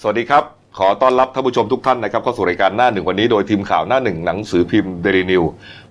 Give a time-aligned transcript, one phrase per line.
[0.00, 0.44] สวัสดีครับ
[0.78, 5.42] ขอต้อนรับท่านผู้ชมทุกท่านนะครับเข้าสู่รายการหน้าหนึ่งวันนี้โดยทีมข่าวหน้าหนึ่งหนังสือพิมพ์เดลินิว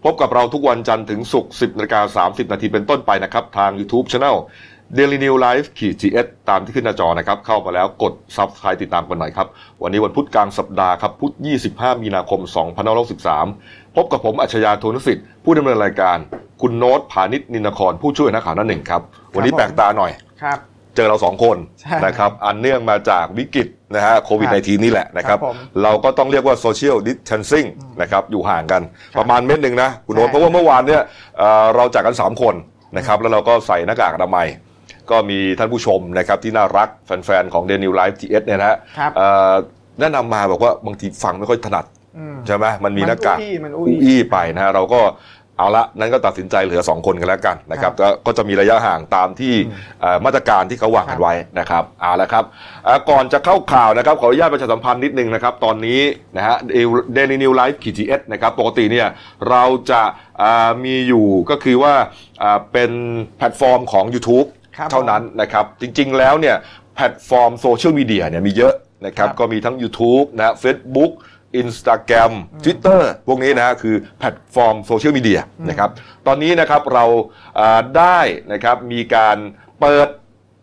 [0.04, 4.38] พบกับเราทุกวันจันทร์ถึงศุกร์10นาฬิกา30 นาทีเป็นต้นไปนะครับ ทาง YouTube Channel
[4.98, 9.48] Daily New Life ขีดจีเอสตามที่ขึ้นหน้าจอนะครับ เข้ามาแล้วกด Subscribe ติดตามกันหน่อยครับ
[9.84, 11.34] วันนี้วันพุธกลางสัปดาห์ครับ พุธ
[11.68, 12.40] 25 มีนาคม
[13.18, 16.18] 2563 พบกับผมอัจฉริยะโทนุสิทธิ์ผู้ดำเนินรายการ
[16.62, 19.02] คุณโน้ตผานิชนินครผู้ช่วยนักข่าวหน้าหนึ่งครับ
[19.36, 20.12] วันนี้แปลกตาหน่อย
[20.44, 20.60] ครับ
[20.96, 27.66] เจอเราสองคนใช่นะครับอันเนื่องมาจากวิกฤตนะฮะโควิด -19 นี่แหละนะครับครับผมเราก็ต้องเรียกว่าโซเชียลดิส a ทนซิ่ง
[28.02, 28.82] นะครับอยู่ห่างกัน
[29.14, 31.02] ครับประมาณเมตรหนึ่งนะคุณโน้ตใช่เพราะว่าเมื่อวานเนี่ย
[31.38, 32.56] เอ่อเราจากกัน 3 คน
[32.98, 34.48] นะครับแล้วเราก็ใส่หน้ากากอนามัย
[35.10, 39.54] ก็มีท่านผู้ชมนะครับที่น่ารักแฟนๆ ของ d ดนิวไลฟ์ทีเอสเนี่ยนะฮะครับเอ่อ
[40.00, 41.86] แนะนำมาบอกว่าบางทีฟังไม่ค่อยถนัด
[42.18, 45.02] อืมใช่ไหมมันมีหน้ากากมันอุ้ยมันอู้อี้ไปนะฮะเราก็
[45.58, 49.54] เอาละนั้นก็ตัดสินใจเหลือ 2 คนกันแล้วกันนะครับก็ก็จะมีระยะห่างตามที่
[50.02, 52.44] เอ่อมาตรการที่เขาวางกันไว้นะครับเอาละครับ
[52.86, 56.02] เอ่อก่อนจะเข้าข่าวนะครับขออนุญาตประชาสัมพันธ์นิดนึงนะครับ ตอนนี้
[56.38, 56.56] นะฮะ
[57.14, 59.08] Daily News Live ขีด GS นะครับปกติเนี่ย
[59.50, 60.02] เราจะ
[60.42, 61.94] อ่ามีอยู่ก็คือว่า
[62.44, 62.92] อ่าเป็น
[63.38, 66.56] แพลตฟอร์มของ YouTube ครับเท่านั้นนะครับจริงๆแล้วเนี่ย
[66.96, 68.74] แพลตฟอร์มโซเชียลมีเดียเนี่ยมีเยอะ
[69.06, 71.12] นะครับครับก็มีทั้ง YouTube นะ Facebook
[71.62, 75.90] Instagram Twitter พวกนี้นะฮะคือแพลตฟอร์มโซเชียลมีเดียนะครับ
[76.28, 77.06] ตอนนี้นะครับเรา
[77.60, 78.20] อ่าได้
[78.52, 79.38] นะครับมีการ
[79.82, 80.08] เปิด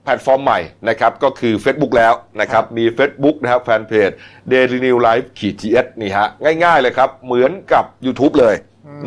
[0.04, 4.10] แพลตฟอร์มใหม่นะครับก็คือ Facebook แล้วนะครับมี Facebook นะครับแฟนเพจ
[4.52, 6.28] Daily News Live ขีด GS นี่ฮะ
[6.64, 8.54] ง่ายๆเลยครับ เหมือนกับ YouTube เลย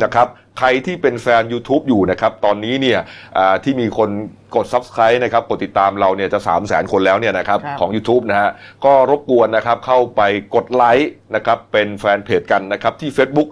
[0.04, 3.00] นะครับใครที่เป็นแฟน YouTube อยู่นะครับ ตอนนี้เนี่ย
[3.38, 4.10] อ่าที่มีคน
[4.54, 8.50] กด Subscribe นะครับกดติดตามเราเนี่ยจะ 3 0 0 0 0 0คนแล้วเนี่ยนะครับครับ ของ YouTube นะฮะ
[8.84, 10.22] ก็รบกวนนะครับเข้าไป
[10.54, 13.48] กดไลค์นะครับเป็นแฟนเพจกันนะครับที่ Facebook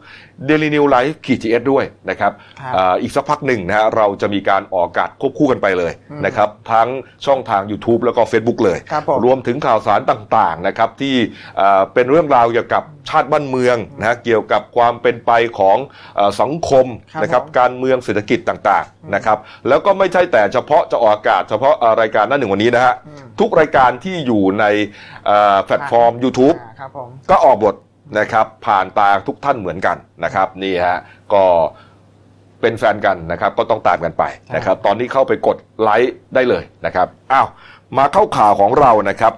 [0.49, 5.93] Daily New Life ขีด GS ด้วยนะครับครับ อ่าอีกสักพักหนึ่งนะฮะเราจะมีการออกอากาศควบคู่กันไปเลย
[6.27, 6.89] นะครับทั้ง
[7.27, 11.17] ช่องทาง YouTube แล้วก็ Facebook เลย ครับผม รวมถึงข่าวสารต่างๆนะครับที่
[11.61, 15.77] อ่าเป็นเรื่องราวเกี่ยวกับชาติบ้านเมืองนะฮะเกี่ยวกับความเป็นไปของ
[16.17, 19.39] เออสังคมครับนะครับผม การเมืองเศรษฐกิจต่างๆนะครับ
[19.69, 22.95] แล้วก็ไม่ใช่แต่เฉพาะจะออกอากาศเฉพาะเอ่อรายการหน้าหนึ่งวันนี้นะฮะ
[23.41, 24.65] ทุกรายการที่อยู่ใน
[25.27, 27.75] เอ่อแพลตฟอร์ม YouTube อ่าครับผมก็ออกบท
[28.19, 30.99] นะครับผ่านตาทุกท่านเหมือนกันนะครับนี่ฮะ
[31.33, 31.45] ก็
[32.61, 34.25] เป็นแฟนกันนะครับก็ต้องตามกันไป
[34.57, 37.49] นะครับตอนนี้เข้าไปกดไลค์ได้เลยนะครับอ้าว
[37.99, 39.33] มาเข้าข่าวของเรานะครับ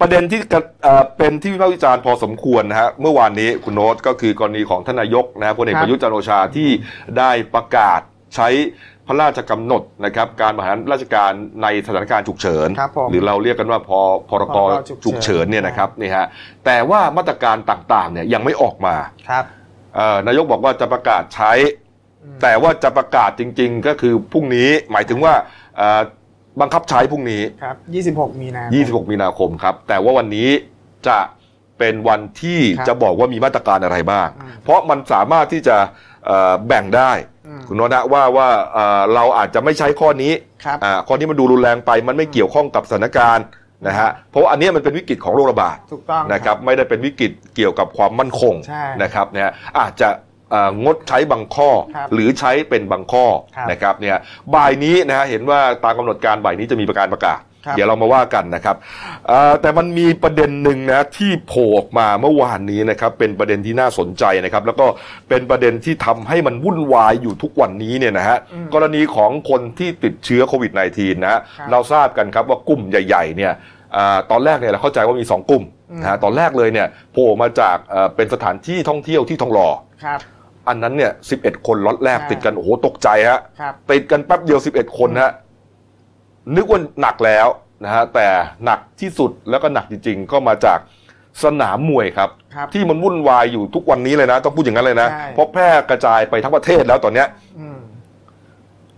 [0.00, 6.68] ประเด็นที่กระเอ่อเป็นที่วิพากษ์วิจารณ์พอสมควรนะฮะเมื่อวานนี้คุณโน้ตก็คือกรณีของท่านนายกนะฮะพลเอกครับประยุทธ์จันทร์โอชาที่
[7.18, 8.00] ได้ประกาศ
[8.34, 8.48] ใช้
[9.06, 14.00] พระราชกำหนดนะครับการบริหารราชการในสถานการณ์ฉุกเฉิน ครับผมหรือเราเรียกกันว่าพอ
[14.30, 16.26] พรกพรกฉุฉุกกเฉิเฉินนเนี่ยนะครับนี่ฮะ
[16.64, 18.96] แต่ว่ามาตรการต่างๆเนี่ยยังไม่ออกมา
[19.28, 19.44] ครับ
[19.94, 21.52] เอ่อนายกบอกว่าจะประกาศใช้
[22.24, 25.34] อืมแต่ว่าจะประกาศจริง ๆ ก็คือพรุ่งนี้หมายถึงว่า
[25.76, 26.00] เอ่อ
[26.60, 27.76] บังคับใช้พรุ่งนี้ ครับ
[28.32, 28.72] 26 มีนาคม
[29.06, 30.48] 26 มีนาคมครับ แต่ว่าวันนี้
[31.08, 31.18] จะ
[31.78, 35.76] เป็นวันที่ครับจะบอกว่ามีมาตรการอะไรบ้าง อืม เพราะมันสามารถที่จะ
[36.26, 37.35] เอ่อแบ่งได้อืม
[37.68, 40.32] คุณโนนะว่าว่าเอ่อเราอาจจะไม่ใช้ข้อนี้
[40.64, 43.46] ครับอ่าข้อนี้มันดูรุนแรงไป มันไม่เกี่ยวข้องกับสถานการณ์
[43.86, 49.48] นะฮะเพราะว่าอันเนี้ยมันเป็นวิกฤตของโรคระบาดถูกต้องนะครับไม่ได้เป็นวิกฤตเกี่ยวกับความมั่นคงใช่นะครับเนี่ย
[49.80, 50.08] อาจจะ
[50.50, 54.16] เอ่องดใช้บางข้อครับหรือใช้เป็นบางข้อครับนะครับเนี่ย
[54.54, 58.76] บ่ายนี้นะฮะเห็นว่าตามกำหนดการบ่ายนี้จะมีประการประกาศครับ เดี๋ยวเรามาว่ากันนะครับ
[59.28, 64.86] เอ่อแต่มันมีประเด็นหนึ่งนะที่โผล่ออกมาเมื่อวานนี้นะครับเป็นประเด็นที่น่าสนใจนะครับ แล้วก็
[65.28, 68.38] เป็นประเด็นที่ทำให้มันวุ่นวายอยู่ทุกวันนี้เนี่ยนะฮะ
[68.74, 73.52] กรณีของคนที่ติดเชื้อโควิด -19 นะฮะครับเราทราบกันครับว่ากลุ่มใหญ่ ๆ เนี่ย
[73.96, 75.64] อ่าตอนแรกเนี่ยเราเข้าใจว่ามีสองกลุ่ม
[76.00, 79.68] นะฮะตอนแรกเลยเนี่ยโผล่มาจากเอ่อเป็นสถานที่ท่องเที่ยวที่ทองหล่อ
[80.04, 80.20] ครับ
[80.68, 85.32] อันนั้นเนี่ย11 คนล็อตแรกใช่ติดกันโอ้โหตกใจฮะครับติดกันแป๊บเดียว 11 คนฮะ
[86.54, 87.46] นึกว่าหนักแล้ว
[87.84, 88.26] นะฮะแต่
[88.64, 90.78] หนักที่สุดแล้วก็หนักจริง ๆ ก็มาจาก
[91.44, 97.78] สนามมวยครับ ครับที่มันวุ่นวายอยู่ทุกวันนี้เลยนะ ต้องพูดอย่างนั้นเลยนะ ใช่ เพราะแพร่กระจายไปทั้งประเทศแล้วตอนเนี้ยอืม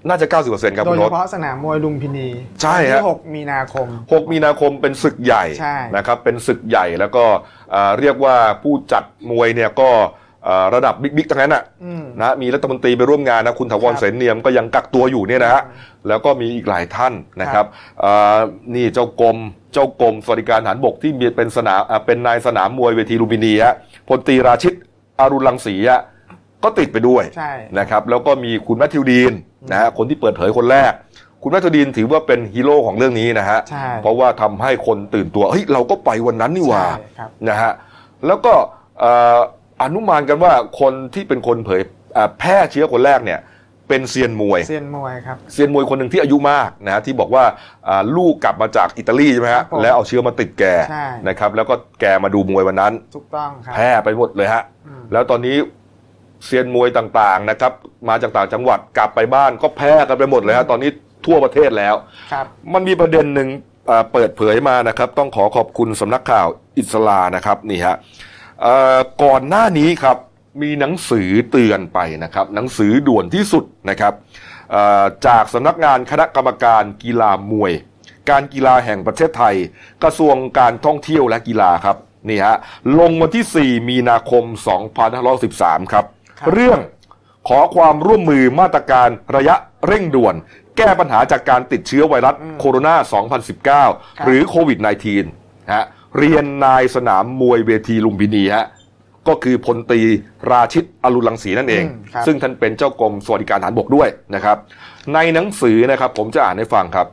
[0.08, 2.28] น่าจะ 90%ครับโดคุยณเฉโนตพาะสนามมวยลุมพินี
[2.62, 7.24] ใช่ฮะวันที่6มีนาคม6มีนาคมเป็นศึกใหญ่ใช่ นะครับเป็นศึกใหญ่แล้วก็
[7.70, 10.26] เอ่อเรียกว่าผู้จัดมวยเนี่ยก็เอ่อ
[10.74, 15.62] ระดับบิ๊กๆทั้งนั้นอะอืมนะมีรัฐมนตรีไปร่วมงานนะคุณถาวรครับเสนเนียมก็ยังกักตัวอยู่เนี่ยนะฮะ
[16.08, 17.12] แล้วก็มีอีกหลายท่าน
[17.42, 17.66] นะครับ
[18.00, 18.38] เอ่อ
[18.74, 19.36] นี่เจ้ากรม
[19.72, 23.74] เจ้ากรมสวัสดิการทหารบกที่มีเป็นสนามอะเป็นนายสนามมวยเวทีลุมพินีฮะ
[24.08, 24.74] พลตรีราชิต
[25.20, 26.00] อารุณรังสีอะ
[26.64, 29.32] ก็ติดไปด้วยใช่นะครับแล้วก็มีคุณแมทธิวดีน
[29.70, 30.92] นะฮะคนที่เปิดเผยคนแรก
[31.42, 37.72] คุณแมทธิวดีนถือว่าเป็นฮีโร่ของเรื่องนี้นะฮะใช่เพราะว่าทำให้คนตื่นตัวเฮ้ยเราก็ไปวันนั้นนี่หว่าใช่ครับนะฮะ
[38.26, 38.54] แล้วก็
[39.00, 41.80] เอ่ออนุมานกันว่าคนที่เป็นคนเผย
[42.14, 43.40] เอ่อแพร่เชื้อคนแรกเนี่ย
[43.88, 47.44] เป็นเซียนมวยเซียนมวยครับเซียนมวยคนหนึ่งที่อายุมากนะฮะที่บอกว่า
[47.88, 55.56] อ่าลูกกลับมาจากอิตาลีใช่ไหมครัฮะบผมแล้วเอาเชื้อมาติดแกใช่นะครับแล้วก็แกมาดูมวยวันนั้นถูกต้องครับแพร่ไปหมดเลยฮะอืมแล้วตอนนี้
[56.44, 57.72] เซียนมวยต่างๆนะครับ
[58.08, 60.90] มาจากต่างจังหวัดกลับไปบ้านก็แพร่กันไปหมดเลยฮะตอนนี้
[61.26, 61.94] ทั่วประเทศแล้ว
[62.32, 63.48] ครับมันมีประเด็นหนึ่ง
[63.86, 66.46] เอ่อเปิดเผยมานะครับ ต้องขอขอบคุณสำนักข่าว
[66.78, 68.26] อิสลานะครับนี่ฮะเอ่อ
[69.22, 70.16] ก่อนหน้านี้ครับ
[70.62, 74.12] มีหนังสือเตือนไปนะครับ หนังสือด่วนที่สุดนะครับ
[74.70, 77.72] เอ่อจากสำนักงานคณะกรรมการกีฬามวย
[78.30, 79.54] การกีฬาแห่งประเทศไทย
[80.02, 81.96] กระทรวงการท่องเที่ยวและกีฬาครับ
[82.28, 82.56] นี่ฮะ
[82.98, 84.44] ลงวันที่ 4 มีนาคม
[85.18, 86.04] 2513 ครับ
[86.38, 86.78] ครับเรื่อง
[87.48, 89.56] ขอความร่วมมือมาตรการระยะ
[89.86, 90.34] เร่งด่วน
[90.76, 92.94] แก้ปัญหาจากการติดเชื้อไวรัสโคโรนา
[93.84, 94.78] 2019 หรือโควิด
[95.24, 95.84] -19 ฮะ
[96.16, 98.66] เรียนนายสนามมวยเวทีลุมพินีฮะ
[99.28, 100.00] ก็คือพลตรี
[100.50, 104.56] ราชิตอรุณรังสีนั่นเองอืมครับซึ่งท่านเป็นเจ้ากรมสวัสดิการทหารบกด้วยนะครับ
[105.14, 107.06] ในหนังสือนะครับผมจะอ่านให้ฟังครับ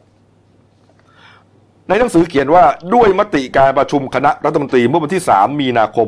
[1.90, 2.64] ในหนังสือเขียนว่า
[2.94, 6.08] ด้วยมติการประชุมคณะรัฐมนตรีเมื่อวันที่ 3 มีนาคม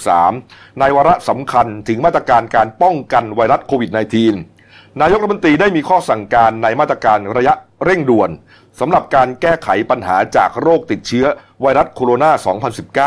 [0.00, 3.90] 2513ในวาระสำคัญถึงมาตรการการป้องกันไวรัสโควิด
[4.44, 8.30] -19 นายกรัฐมนตรีได้มีข้อสั่งการในมาตรการระยะ เร่งด่วน
[8.80, 11.26] สำหรับการแก้ไขปัญหาจากโรคติดเชื้อ
[11.60, 12.24] ไวรัสโคโรน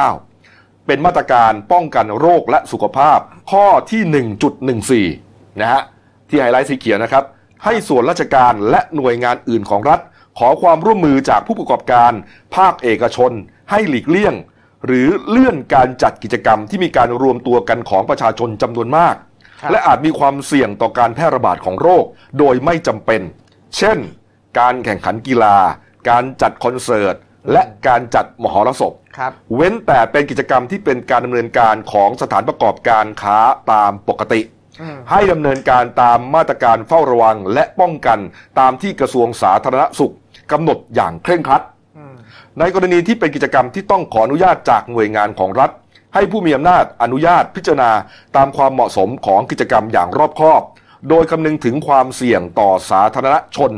[0.01, 3.19] า 2019 เป็นมาตรการป้องกันโรคและสุขภาพ
[3.51, 5.81] ข้อที่ 1.14 นะฮะ
[6.29, 7.23] ที่ไฮไลท์สีเขียวนะครับ
[7.63, 9.99] ให้ส่วนราชการและหน่วยงานอื่นของรัฐ
[10.39, 12.11] ขอความร่วมมือจากผู้ประกอบการ
[12.55, 13.31] ภาคเอกชน
[13.71, 14.33] ให้หลีกเลี่ยง
[14.85, 19.15] หรือเลื่อนการจัดกิจกรรมที่มีการรวมตัวกันของประชาชนจำนวนมาก
[19.61, 22.05] ครับและอาจมีความเสี่ยงต่อการแพร่ระบาดของโรค
[22.39, 23.21] โดยไม่จำเป็น
[23.77, 23.97] เช่น
[24.57, 25.57] การแข่งขันกีฬา
[26.09, 27.15] การจัดคอนเสิร์ต
[27.51, 33.37] และการจัดมหรสพครับเว้นแต่เป็นกิจกรรมที่เป็นการดำเนินการของสถานประกอบการค้า
[33.71, 34.41] ตามปกติ
[34.81, 38.19] อืมให้ดำเนินการตามมาตรการเฝ้าระวังและป้องกัน
[38.59, 40.13] ตามที่กระทรวงสาธารณสุข
[40.51, 41.61] กำหนดอย่างเคร่งครัด
[41.97, 42.13] อืม
[42.59, 45.71] ในกรณีที่เป็นกิจกรรมที่ต้องขออนุญาตจากหน่วยงานของรัฐ
[46.13, 47.91] ให้ผู้มีอำนาจอนุญาตพิจารณา
[48.35, 50.61] ตามความเหมาะสมของกิจกรรมอย่างรอบคอบ
[51.09, 53.71] โดยคำนึงถึงความเสี่ยงต่อสาธารณชน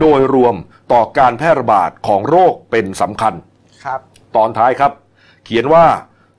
[0.00, 0.54] โดยรวม
[0.92, 3.34] ต่อการแพร่ระบาดของโรคเป็นสำคัญ
[3.84, 4.00] ครับ
[4.36, 4.92] ตอนท้ายครับ
[5.44, 5.86] เขียนว่า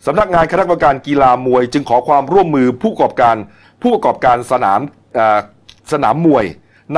[0.05, 3.35] สำนักงานคณะกรรมการกีฬามวยจึงขอความร่วมมือผู้ประกอบการ
[3.81, 4.79] ผู้ประกอบการสนาม
[5.15, 5.39] เอ่อ
[5.93, 6.45] สนามมวย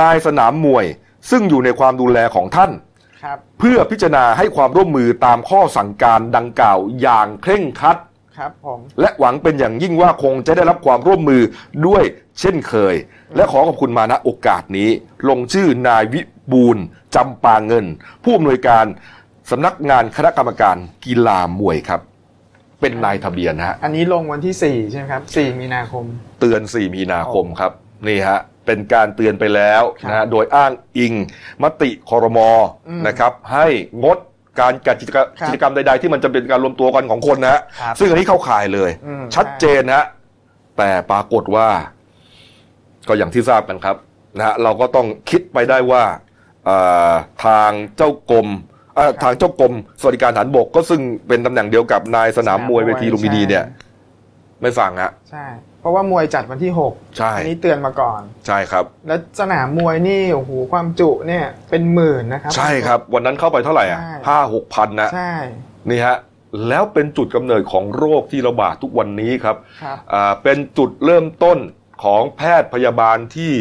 [0.00, 0.84] นายสนามมวย
[1.30, 2.70] ซึ่งอยู่ในความดูแลของท่าน
[3.24, 7.98] ครับเพื่อพิจารณาให้ความร่วมมือตามข้อสั่งการดังกล่าวอย่างเคร่งครัด
[8.38, 11.42] ครับผมและหวังเป็นอย่างยิ่งว่าคงจะได้รับความร่วมมือ
[11.86, 12.04] ด้วย
[12.40, 12.94] เช่นเคย
[13.36, 14.90] และขอขอบคุณมาณโอกาสนี้
[15.28, 16.20] ลงชื่อนายวิ
[16.52, 16.84] บูลย์
[17.14, 17.84] จำปาเงิน
[18.24, 18.84] ผู้อำนวยการ
[19.50, 22.00] สำนักงานคณะกรรมการกีฬามวยครับ
[22.80, 26.04] เป็นนายทะเบียนฮะอันนี้ลงวันที่ 4 ใช่ไหมครับ 4 มีนาคม
[26.40, 27.72] เตือน 4 มีนาคมครับ
[28.08, 31.12] นี่ฮะเป็นการเตือนไปแล้วครับนะฮะโดยอ้างอิง
[31.62, 32.50] มติคอรมอ
[32.88, 33.66] อืมนะครับ ให้
[34.04, 34.18] งด
[34.60, 40.04] การจัดกิจกรรมครับกิจกรรมใด ๆ ที่มันจะเป็นการรวมตัวกันของคนนะฮะครับซึ่งอันนี้เข้าข่ายเลยอืมชัดเจนฮะ
[40.78, 41.68] แต่ปรากฏว่า
[43.08, 43.96] ก็อย่างที่ทราบกันครับ
[44.36, 46.27] นะฮะเราก็ต้องคิดไปได้ว่าเอ่อ
[47.44, 48.48] ทางเจ้ากรม
[48.96, 53.64] เอ่อทางเจ้ากรมสวัสดิการฐานบก ก็ซึ่งเป็นตำแหน่งเดียวกับนายสนามมวยเวทีลุมพินีเนี่ย
[54.62, 55.46] ไม่ฟังฮะใช่
[55.80, 65.34] เพราะว่ามวยจัดวันที่6ใช่อันี้เตือนมาก่อน ใช่ครับ แล้วสนามมวยนี่โอ้โหความจุเนี่ยเป็นหมื่นนะครับ ใช่ครับ วันนั้นเข้าไปเท่าไหร่อะใช่ห้าหกพันนะใช่
[65.90, 66.16] นี่ฮะ
[66.68, 71.58] แล้วเป็นจุดกำเนิดของโรคที่ระบาดทุกวันนี้ครับครับอ่าเป็นจุดเริ่มต้น
[72.04, 73.52] ของแพทย์พยาบาลที่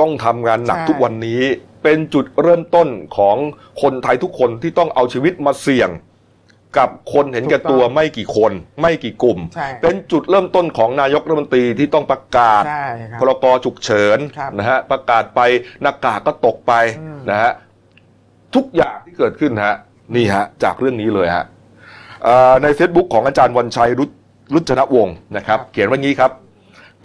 [0.00, 1.42] ต้องทำงานหนักใช่ ทุกวันนี้
[1.82, 3.36] เป็นจุดเริ่มต้นของ
[3.82, 5.90] คนไทยทุกคนที่ต้องเอาชีวิตมาเสี่ยง
[6.78, 15.40] กับคนเห็นแก่ตัวไม่กี่คน ไม่กี่กลุ่ม ใช่เป็นจุดเริ่มต้นของนายกรัฐมนตรีที่ต้องประกาศ ใช่ครับ พรกฉุกเฉินครับนะฮะประกาศไป
[15.82, 17.52] หน้ากากก็ตกไปอืม นะฮะ
[18.54, 19.74] ทุกอย่างที่เกิดขึ้นฮะ
[20.16, 21.44] นี่ฮะจากเรื่องนี้เลยฮะ
[22.24, 24.10] เอ่อใน Facebook ของอาจารย์วันชัยรุจ
[24.54, 26.30] รุจนวงศ์นะครับ เขียนว่างี้ครับ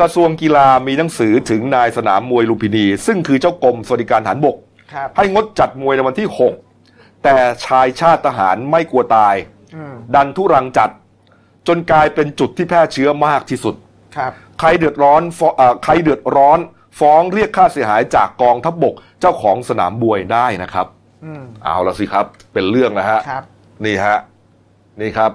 [0.02, 4.56] กระทรวงกีฬามีหนังสือถึงนายสนามมวยลุมพินี ซึ่งคือเจ้ากรมสวัสดิการฐานบก
[4.94, 6.28] ครับ ให้งดจัดมวยในวันที่
[6.76, 9.36] 6 แต่ชายชาติทหารไม่กลัวตาย
[9.76, 10.90] อืมดันทุรังจัด
[11.68, 13.76] จนกลายเป็นจุดที่แพร่เชื้อมากที่สุด
[14.18, 16.60] ครับ ใครเดือดร้อนฟ้องเอ่อใครเดือดร้อน
[17.00, 20.88] ฟ้องเรียกค่าเสียหายจากกองทัพบกเจ้าของสนามบวยได้นะครับ
[21.26, 23.44] อืมเอาละสิครับเป็นเรื่องนะฮะ ครับ
[23.86, 24.18] นี่ฮะ
[25.02, 25.32] นี่ครับ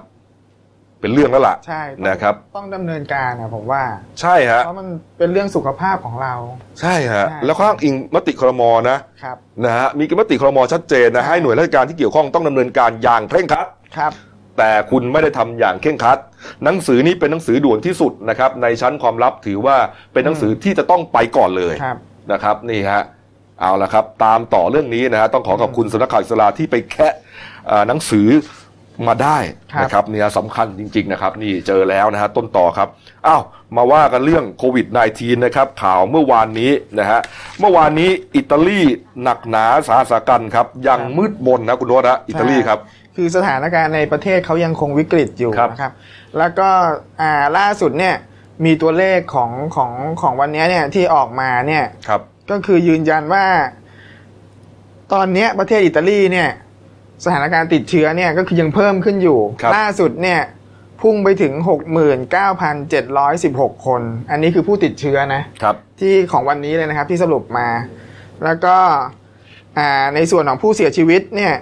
[1.01, 3.83] เป็นเรื่องแล้วล่ะใช่ต้องนะครับ ต้องดำเนินการนะผมว่า
[4.21, 4.87] ใช่ฮะเพราะมัน
[5.17, 6.33] เป็นเรื่องสุขภาพของเรา
[6.81, 14.11] ใช่ฮะใช่ แล้วข้างอิงมติครมนะ ครับ นะฮะมีมติครมชัดเจนนะใช่ให้หน่วยราชการที่เกี่ยวข้องต้องดำเนินการอย่างเคร่งครัด ครับ
[14.57, 16.17] แต่คุณไม่ได้ทำอย่างเคร่งครัด
[16.63, 19.77] หนังสือนี้เป็นหนังสือด่วนที่สุดนะครับ ในชั้นความลับถือว่า
[20.13, 21.97] เป็นหนังสือที่จะต้องไปก่อนเลยครับ
[22.31, 23.01] นะครับ นี่ฮะ
[23.61, 27.13] เอาละครับ ตามต่อเรื่องนี้นะฮะต้องขอขอบคุณสำนักข่าวอิสราที่ไปแคะ
[27.67, 28.27] เอ่อหนังสือ
[29.07, 29.37] มาได้
[29.73, 32.89] ครับนะครับเนี่ยสำคัญจริง ๆ นะครับ นี่เจอแล้วนะฮะต้นต่อครับ
[33.27, 33.41] อ้าว
[33.75, 37.19] มาว่ากันเรื่องโควิด -19 นะครับข่าวเมื่อวานนี้นะฮะ
[37.59, 38.81] เมื่อวานนี้อิตาลี
[39.23, 42.79] หนักหนาสาหัสกันครับ ยังมืดมนนะคุณโนตฮะอิตาลีครับ
[43.15, 45.93] คือสถานการณ์ในประเทศเขายังคงวิกฤตอยู่ครับนะครับ
[46.37, 46.69] แล้วก็
[47.21, 48.15] อ่าล่าสุดเนี่ย
[48.65, 53.45] มีตัวเลขของของของวันนี้เนี่ยที่ออกมาเนี่ยครับก็คือยืนยันว่า
[55.13, 56.49] ตอนเนี้ยประเทศอิตาลีเนี่ย
[57.25, 60.41] สถานการณ์ติดเชื้อเนี่ยก็คือยังเพิ่มขึ้นอยู่ครับล่าสุดเนี่ย
[61.01, 61.53] พุ่งไปถึง
[62.89, 67.67] 69,716 คน อันนี้คือผู้ติดเชื้อนะครับที่ของวันนี้เลยนะครับที่สรุปมา
[68.43, 68.75] แล้วก็
[69.77, 71.55] อ่าในส่วนของผู้เสียชีวิตเนี่ย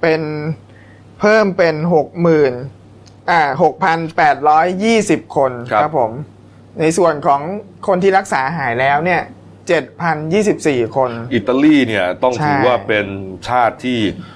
[0.00, 0.20] เป็น
[1.20, 2.52] เพิ่มเป็นหกหมื่น
[3.30, 6.10] อ่าหกพันแปดร้อยยี่สิบคนครับผม
[6.80, 7.40] ในส่วนของ
[7.86, 9.22] คนที่รักษาหายแล้วเนี่ย
[9.68, 13.06] เจ็ดพันยี่สิบสี่คน อิตาลีเนี่ยต้องใช่ถือว่าเป็น
[13.48, 14.33] ชาติที่เอ่อ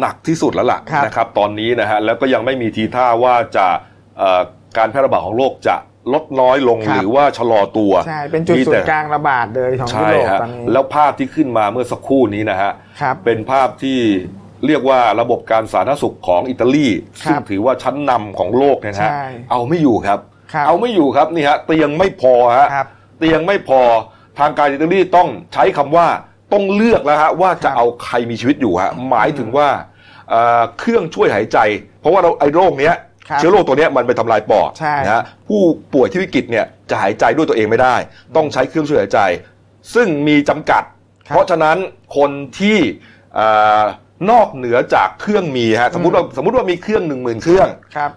[0.00, 3.66] หนักที่สุดแล้วล่ะครับนะครับตอนนี้นะฮะแล้วก็ยังไม่มีทีท่าว่าจะ
[4.18, 4.40] เอ่อ
[4.78, 5.76] การแพร่ระบาดของโรคจะ
[6.14, 13.98] ลดน้อยลงครับหรือว่าชะลอตัวใช่เป็นจุดมีศูนแต่ย์กลางระบาดเลยของยุใช่โรปฮะตอนนี้แล้วภาพที่ขึ้นมาเมื่อสักครู่นี้นะฮะครับเป็นภาพที่
[14.66, 16.88] เรียกว่าระบบการสาธารณสุขของอิตาลี
[17.24, 20.18] ครับซึ่งถือว่าชั้นนำของโลกเนี่ยนะฮะใช่เอาไม่อยู่ครับ
[20.54, 22.86] ครับ เอาไม่อยู่ครับนี่ฮะเตียงไม่พอฮะครับ
[23.18, 23.80] เตียงไม่พอ
[24.38, 26.06] ทางการอิตาลีต้องใช้คำว่า
[26.52, 29.68] ต้องเลือกแล้วฮะว่าจะครับเอาใครมีชีวิตอยู่ฮะหมายถึงว่า
[30.30, 31.58] เอ่อเครื่องช่วยหายใจ
[32.00, 32.94] เพราะว่าเราไอ้โรคเนี้ย
[33.28, 35.60] ครับเชื้อโรคตัวเนี้ยมันไปทำลายปอดใช่ นะฮะผู้
[35.94, 37.96] ป่วยที่วิกฤตเนี่ยจะหายใจด้วยตัวเองไม่ได้
[38.36, 39.20] ต้องใช้เครื่องช่วยหายใจ
[39.94, 40.82] ซึ่งมีจำกัด
[41.28, 41.76] ครับเพราะฉะนั้น
[42.16, 42.78] คนที่
[43.34, 43.46] เอ่
[43.80, 43.82] อ
[44.30, 48.10] นอกเหนือจากเครื่องมีฮะสมมติว่าสมมติว่ามีเครื่องหนึ่งหมื่นเครื่อง ครับ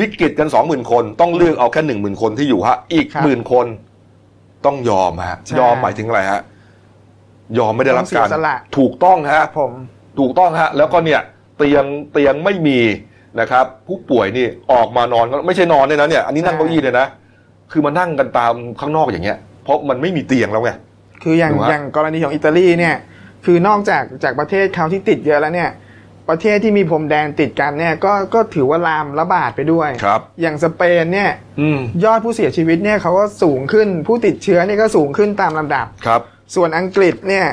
[0.00, 3.66] วิกฤตกันสองหมื่นคนต้องเลือกเอาแค่หนึ่งหมื่นคนที่อยู่ฮะอีกครับหมื่นคน
[4.66, 6.40] ต้องยอมฮะใช่ ยอมหมายถึงอะไรฮะ
[7.58, 9.72] ยอมไม่ได้รับต้องเสียการสละถูกต้องคฮะรับผม
[10.18, 11.20] ถูกต้องฮะแล้วก็เนี่ย
[11.58, 12.78] เตียงเตียงไม่มี
[13.40, 17.06] นะครับ ผู้ป่วยนี่ออกมานอนก็ไม่ใช่นอนเลยนะเนี่ยอันนี้นั่งใช่เก้าอี้เลยนะ
[17.72, 20.70] คือมานั่งกันตามข้างนอกอย่างเงี้ย เพราะมันไม่มีเตียงแล้วไง
[21.22, 22.96] คืออย่างถูกไหมอย่างกรณีของอิตาลีเนี่ย
[23.44, 25.70] คือนอกจากจากประเทศเขาที่ติดเยอะแล้วเนี่ย
[26.28, 31.30] ประเทศที่มีพรมแดนติดกันเนี่ยก็ก็ถือว่าลามระบาดไปด้วยครับ อย่างสเปนเนี่ย
[31.60, 36.20] อืมยอดผู้เสียชีวิตเนี่ยเขาก็สูงขึ้นผู้ติดเชื้อเนี่ยก็สูงขึ้นตามลำดับครับ
[36.54, 37.46] ส่วนอังกฤษเนี่ย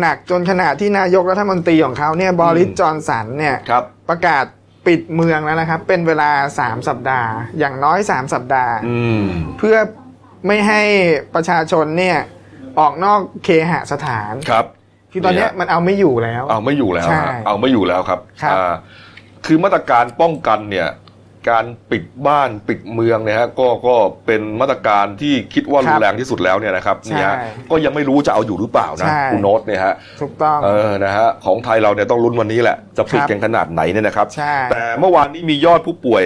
[0.00, 4.44] หนักจนขนาดที่นายกรัฐมนตรีของเขาเนี่ยบริสอืมจอนสันเนี่ยครับประกาศ
[4.86, 6.30] ปิดเมืองแล้วนะครับ เป็นเวลา
[6.60, 9.22] 3 สัปดาห์ อย่างน้อย 3 สัปดาห์อืม
[9.58, 9.76] เพื่อ
[10.46, 10.82] ไม่ให้
[11.34, 12.18] ประชาชนเนี่ย
[12.78, 14.64] ออกนอกเคหสถานครับ
[15.12, 18.72] คือตอนเนี้ยเนี่ยมันเอาไม่อยู่แล้ว เอาไม่อยู่แล้วใช่ฮะเอาไม่อยู่แล้วครับครับอ่า
[19.46, 20.88] คือมาตรการป้องกันเนี่ย
[21.50, 27.36] การปิดบ้านปิดเมืองเนี่ยฮะก็ก็เป็นมาตรการที่คิดว่ารุนแรงที่สุดแล้วเนี่ยนะครับใช่เนี่ยฮะ
[27.70, 36.24] ก็ยังไม่รู้จะเอาอยู่หรือเปล่านะใช่คุณโน้ตเนี่ยฮะถูกต้องเออนะฮะของไทยเราเนี่ยต้องลุ้นวันนี้แหละจะปิดครับกันขนาดไหนเนี่ยนะครับใช่แต่เมื่อวานนี้มียอดผู้ป่วย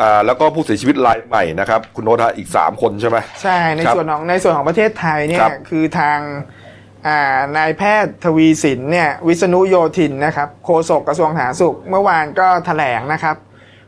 [0.00, 6.18] อ่าแล้วก็ผู้เสียชีวิตรายใหม่นะครับ คุณโน้ตฮะอีก 3 คนใช่ไหมใช่ในครับส่วนของในส่วนของประเทศไทยเนี่ครัยบคือทาง
[7.08, 13.36] อ่านายแพทย์ทวีสินเนี่ยวิษณุโยธินนะครับโฆษกกระทรวงสาธารณสุขเมื่อวานก็แถลงนะครับ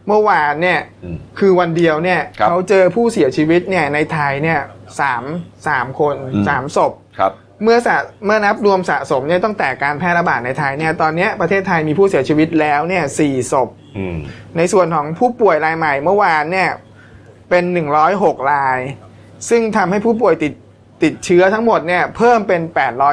[0.09, 4.61] เมื่อวานเนี่ยอืมคือวันเดียวเนี่ยครับเขาเจอผู้เสียชีวิตเนี่ยในไทยเนี่ย
[5.01, 5.23] สาม
[5.67, 7.33] สามคนอืมสามศพครับ
[7.63, 14.19] เมื่อสะเมื่อนับรวมสะสมเนี่ยตั้งแต่การแพร่ระบาดในไทยเนี่ยตอนเนี้ยประเทศไทยมีผู้เสียชีวิตแล้วเนี่ยสี่ศพอืม
[14.57, 16.71] ในส่วนของผู้ป่วยรายใหม่เมื่อวานเนี่ย
[17.51, 17.65] เป็น
[18.07, 18.79] 106ราย
[19.49, 20.53] ซึ่งทำให้ผู้ป่วยติด
[21.03, 22.63] ติดเชื้อทั้งหมดเนี่ยเพิ่มเป็น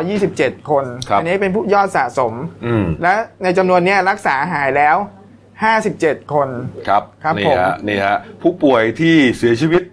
[0.09, 2.33] 827 คนครับอันี้เป็นผู้ยอดสะสม
[2.65, 4.97] อืมและในจำนวนเนี้ยรักษาหายแล้ว
[5.61, 6.49] 57 คน
[6.87, 9.83] ครับครับนี่ผมฮะนี่ฮะผู้ป่วยที่เสียชีวิต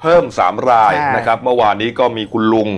[0.00, 2.68] เพิ่ม 3 รายใช่นะครับ เมื่อวานนี้ก็มีคุณลุง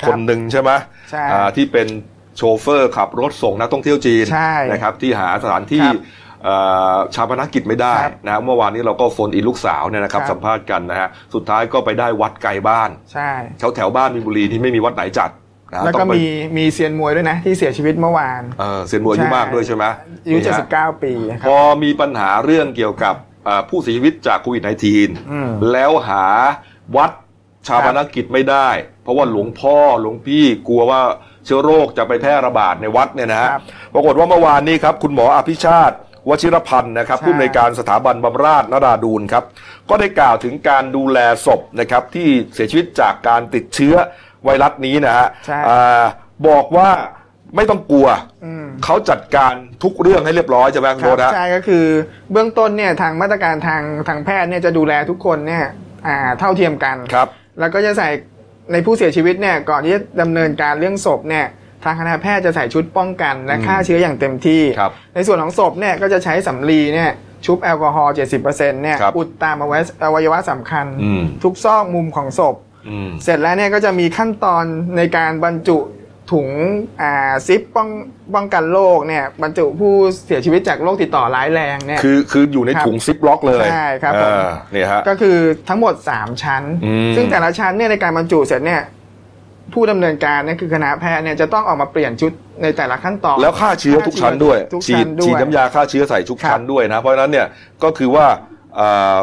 [0.00, 0.70] ครับคนหนึ่งใช่ไหม
[1.10, 1.88] ใช่อ่าที่เป็น
[2.36, 6.02] โชเฟอร์ขับรถส่งนักท่องเที่ยวจีนใช่นะครับที่หาสถานที่ครับ
[6.44, 6.54] เอ่
[6.94, 15.46] อชาปนกิจไม่ได้ครับนะฮะเมื่อวานนี้เราก็โฟนอินลูกสาวเนี่ยนะครับครับสัมภาษณ์กันนะฮะสุดท้ายก็ไปได้วัดไกลบ้านใช่แถวแถวบ้านมีนบุรีที่ไม่มีวัดไหนจัดนะฮะ
[15.84, 16.24] แล้วต้ก็องไปมี
[16.58, 19.84] มีเซียนมวยด้วยนะ ที่เสียชีวิตเมื่อวานเออเซียนมวยอายุมากด้วยใช่ไหม
[20.24, 23.14] อายุนี่ฮะ79 ปีนะคพรับอมีปัญหาเรื่องเกี่ยวกับ
[23.48, 26.24] อ่าผู้เสียชีวิตจากโควิดอืม -19 แล้วหา
[26.96, 27.10] วัด
[27.66, 28.68] ชาปนกิจไม่ได้
[29.02, 31.00] เพราะว่าหลวงพ่อหลวงพี่กลัวว่า
[31.44, 33.62] เชื้อโรคจะไปแพร่ระบาดในวัดเนี่ยนะฮะครับ
[33.94, 35.96] ปรากฏว่าเมื่อวานนี้ครับ คุณหมออภิชาติ
[36.28, 39.44] วชิรพันธ์นะครับใช่ผู้อำนวยการสถาบันบำราศนราดูนครับ
[39.88, 43.94] ก็ได้กล่าวถึงการดูแลศพนะครับที่เสียชีวิตจากการติดเชื้อ
[44.44, 46.02] ไวรัสนี้นะฮะใช่ อ่า
[46.48, 46.88] บอกว่า
[47.56, 48.08] ไม่ต้องกลัว
[48.44, 49.52] อืม เขาจัดการ
[49.82, 51.84] ทุกเรื่องให้เรียบร้อยใช่ไหมคุณครัโรบสฮะ ใช่ก็คือ
[52.32, 55.64] เบื้องต้นเนี่ยทางมาตรการทางทางแพทย์เนี่ยจะดูแลทุกคนเนี่ย
[56.06, 57.28] อ่าเท่าเทียมกัน ครับ
[57.60, 58.08] แล้วก็จะใส่
[58.72, 61.46] ในผู้เสียชีวิตเนี่ยก่อนที่จะดำเนินการเรื่องศพเนี่ย
[61.84, 67.10] ทางคณะแพทย์จะใส่ชุดป้องกันและอืมฆ่าเชื้ออย่างเต็มที่ ครับในส่วนของศพเนี่ยก็จะใช้สำลีเนี่ย
[67.46, 72.67] ชุบแอลกอฮอล์70%เนี่ยครับอุดตามอวัยอวัยวะสำคัญ อืม ทุกซอกมุมของศพอืม
[73.24, 74.64] เสร็จแล้วเนี่ยก็จะมีขั้นตอน
[74.96, 75.78] ในการบรรจุ
[76.32, 76.48] ถุง
[77.02, 77.88] อ่าซิปป้อง
[78.34, 79.92] ป้องกันโรคเนี่ยบรรจุผู้
[80.26, 85.36] เสียชีวิตจากโรคติดต่อร้ายแรงเนี่ยคือคืออยู่ในครับถุงซิปล็อกเลยใช่ครับผมอ่าเนี่ยฮะก็คือ
[85.68, 88.82] ทั้งหมด 3 ชั้นอืมซึ่งแต่ละชั้นเนี่ยในการบรรจุเสร็จเนี่ย
[89.72, 92.32] ผู้ดำเนินการเนี่ยคือคณะแพทย์เนี่ยจะต้องออกมาเปลี่ยนชุด
[92.62, 97.46] ในแต่ละขั้นตอน แล้วฆ่าเชื้อทุกชั้นด้วยทุกฉีชั้ดนด้วยฉีดน้ำยาฆ่าเชื้อใส่ทุกครับชั้นด้วยนะเพราะฉะนั้นเนี่ย
[97.84, 98.26] ก็คือว่า
[98.78, 99.18] อ่า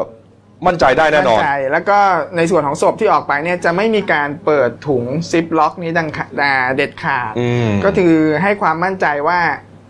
[0.67, 1.97] มั่นใจได้แน่นอนมั่ใจแล้วก็
[2.37, 9.39] ในส่วนของศพที่ออกไปเนี่ยจะไม่มีการเปิดถุงซิปล็อกนี้ดังขาอ่าเด็ดขาดอืมก็คือให้ความมั่นใจว่า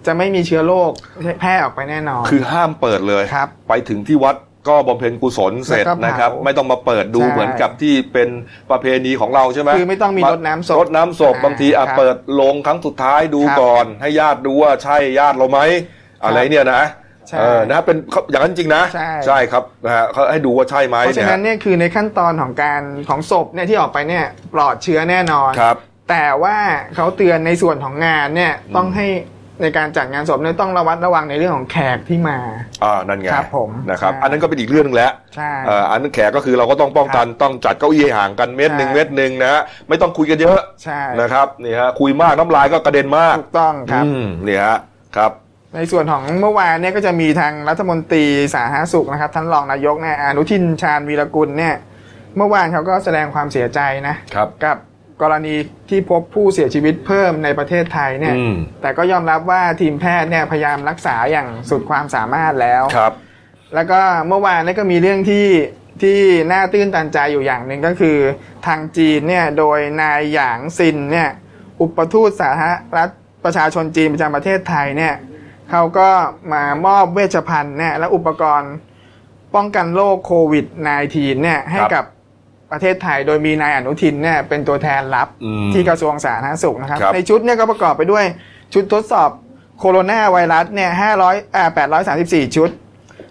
[0.06, 0.92] จะไม่มีเชื้อโรค
[1.40, 4.36] แพร่ออกไปแน่นอน คือห้ามเปิดเลยครับ ไปถึงที่วัด
[4.72, 8.30] ก็บำเพ็ญกุศลเสร็จแล้วก็เผานะครับ ไม่ต้องมาเปิดดูใช่เหมือนกับที่เป็น
[8.72, 15.60] ประเพณีของเราใช่ไหมคือไม่ต้องมีรดน้ำศพรดน้ำศพอ่าบางทีอะครับเปิดลงครั้งสุดท้ายดูครับก่อน ให้ญาติดูว่าใช่ญาติเราไหม
[16.24, 17.05] อะไรเนี่ยนะใช่
[17.40, 17.98] เออนะเป็น
[18.30, 18.84] อย่างนั้นจริงนะ
[19.28, 25.78] ใช่ครับนะฮะเขาให้ดูว่าใช่ไหมเพราะฉะนั้นเนี่ยเนี่ยคือในขั้นตอนของการของศพเนี่ยที่ออกไปเนี่ยปลอดเชื้อแน่นอนครับ
[26.10, 26.58] แต่ว่า
[26.96, 29.08] เขาเตือนในส่วนของงานเนี่ยต้องให้
[29.62, 32.38] ในการจัดงานศพเนี่ยต้องระวัดระวังในเรื่องของแขกที่มา
[32.84, 44.78] อ่า นั่นไงครับผมนะครับใช่อันนั้นก็เป็นอีกเรื่องหนึงแล้วใช่เอ่ออันนั้นแขกก็คือเราก็ต้องป้องกันต้องจัดเก้าอี้ให้ห่างกันเมตรหนึ่งใช่เมตรหนึ่งนะฮะไม่ต้องคุยกันเยอะใช่นะครับนี่ฮะคุยมากน้ำลายก็กระเด็นมากถูกต้องครับอืมนี่ฮะ
[45.16, 45.32] ครับ
[45.76, 51.76] ในส่วนของเมื่อวานเนี่ยก็จะมีทางรัฐมนตรีสาธารณสุขนะครับท่านรองนายกเนี่ยอนุทินชาญวีรกุลเนี่ย
[52.38, 54.78] เมื่อวานเขาก็แสดงความเสียใจนะครับกับ
[55.22, 55.56] กรณี
[55.90, 63.14] ที่พบผู้เสียชีวิตเพิ่มในประเทศไทยเนี่ยอืมแต่ก็ยอมรับว่าทีมแพทย์เนี่ยพยายามรักษาอย่างสุดความสามารถแล้วครับ
[63.76, 65.48] แล้วก็เมื่อวานเนี่ยก็มีเรื่องที่
[66.02, 66.20] ที่
[66.52, 68.18] น่าตื้นตันใจอยู่อย่างหนึ่งก็คือ
[68.68, 71.30] ทางจีนเนี่ยโดยนายหยางซินเนี่ย
[71.82, 73.10] อุปทูตสาธารณรัฐ
[73.44, 75.14] ประชาชนจีนประจำประเทศไทยเนี่ย
[75.72, 76.10] เขาก็
[76.54, 78.74] มามอบเวชภัณฑ์เนี่ยและอุปกรณ์
[79.56, 80.66] ป้องกันโรคโควิด
[81.00, 82.06] -19 เนี่ยให้ครับกับ
[82.72, 88.26] ประเทศไทยโดยมีนายอนุทินเนี่ยเป็นตัวแทนรับอืมที่กระทรวงสาธารณสุขนะครับครับ ในชุดเนี่ยก็ประกอบไปด้วย
[88.74, 89.30] ชุดทดสอบ
[89.80, 90.90] โคโรนาไวรัสเนี่ย
[91.24, 91.66] 500อ่า
[92.12, 92.70] 834ชุด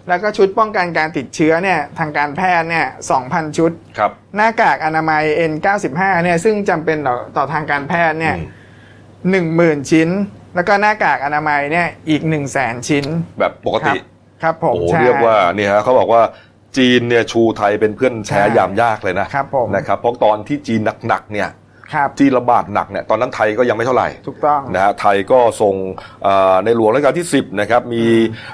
[0.07, 2.85] แล้วก็ชุดป้องกันการติดเชื้อเนี่ยทางการแพทย์เนี่ย
[3.21, 8.63] 2,000ชุดครับหน้ากากอนามัย N95 เนี่ยซึ่งจำเป็นต่อต่อทางการแพทย์เนี่ยอืม
[9.31, 10.09] หนึ่งหมื่นชิ้น
[10.55, 13.05] แล้วก็หน้ากากอนามัยเนี่ยอีก1นึ่งแสนชิ้น
[13.39, 13.97] แบบปกติ
[14.43, 16.21] ครับผมโอ้ใช่เรียกว่าเนี่ยฮะเขาบอกว่า
[16.77, 21.49] จีนเนี่ยชูไทยเป็นเพื่อนแท้ใช่ยามยากเลยนะครับผมนะครับเพราะตอนที่จีนหนักๆเนี่ย
[21.93, 25.75] ครับที่ระบาดหนักเนี่ยตอนนั้นไทยก็ยังไม่เท่าไหร่ถูกต้องนะฮะไทยก็ส่ง
[26.23, 28.05] เอ่อในหลวงรัชกาลที่ 10นะครับมี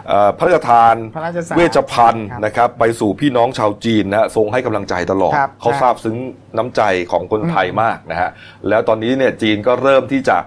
[0.07, 6.17] เอ่อพระราชทานพระราชทานเวชภัณฑ์ครับนะครับไปสู่พี่น้องชาวจีนนะฮะทรงให้กำลังใจตลอดครับเขาใช่ซาบซึ้ง
[6.57, 8.29] น้ำใจของคนไทยอืมมากนะฮะ
[8.69, 10.37] แล้วตอนนี้เนี่ยจีนก็เริ่มที่จะ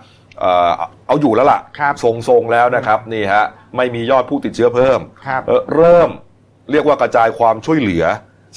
[0.41, 0.71] เอ่อ
[1.07, 3.45] เอาอยู่แล้วล่ะครับทรงทรงๆแล้วนะครับนี่ฮะ
[3.77, 6.11] ไม่มียอดผู้ติดเชื้อเพิ่มครับเอ่อเริ่ม
[6.71, 8.05] เรียกว่ากระจายความช่วยเหลือ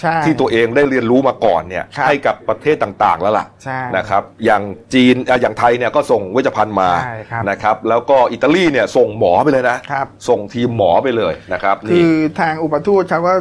[0.02, 4.62] ใช่ที่ตัวเองได้เรียนรู้มาก่อนเนี่ยครับให้กับประเทศต่างๆแล้วล่ะใช่นะครับอย่าง
[4.94, 13.34] จีนอะอย่างไทยเนี่ยก็ส่งเวชภัณฑ์มาใช่ครับนะครับแล้วก็อิตาลีเนี่ยส่งหมอไปเลยนะครับส่งทีมหมอไปเลยนะครับคืนี่อทางอุปทูตเขาก็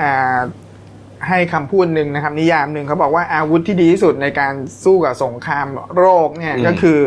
[0.00, 0.38] อ่า
[1.28, 4.54] ให้คำพูดหนึ่งนะครับ นิยามหนึ่งเขาบอกว่าอาวุธที่ดีที่สุดในการ
[4.84, 6.98] สู้กับสงครามโรคเนี่ยก็คือ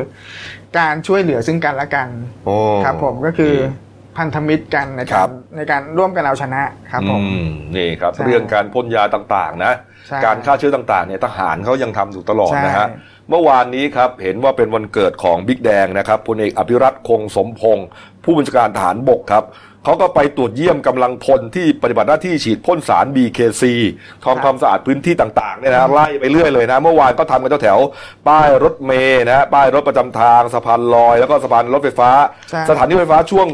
[0.79, 2.07] การช่วยเหลือซึ่งกันและกัน
[2.45, 3.53] โอ้ครับผมก็คือ
[4.17, 9.73] พันธมิตรกันในครัการบในการร่วมกันเอาชนะครับผมอืมนี่ครับใช่เรื่องการพ่นยาต่างๆนะ
[10.07, 12.87] ใช่การฆ่าเชื้อต่างๆเนี่ยทหารเขายังทำอยู่ตลอดใช่นะฮะ
[13.29, 17.87] เมื่อวานนี้ครับเห็นว่าเป็นวันเกิดของบิ๊กแดงนะครับพลเอกอภิรัตคงสมพงศ์
[18.23, 19.43] ผู้บัญชาการทหารบกครับ
[19.85, 23.63] เขาก็ไปตรวจเยี่ยมกำลังพลที่ปฏิบัติหน้าที่ฉีดพ่นสาร BKC
[24.23, 32.09] ทำความสะอาดพื้นที่ต่างๆเนี่ยนะไล่ไปเรื่อยเลยนะเมื่อวานก็ทำกันแถวๆป้ายรถเมย์นะป้ายรถประจำทางสะพานลอย แล้วก็สะพานรถไฟฟ้า
[32.49, 33.47] ใช่สถานีรถไฟฟ้าช่วง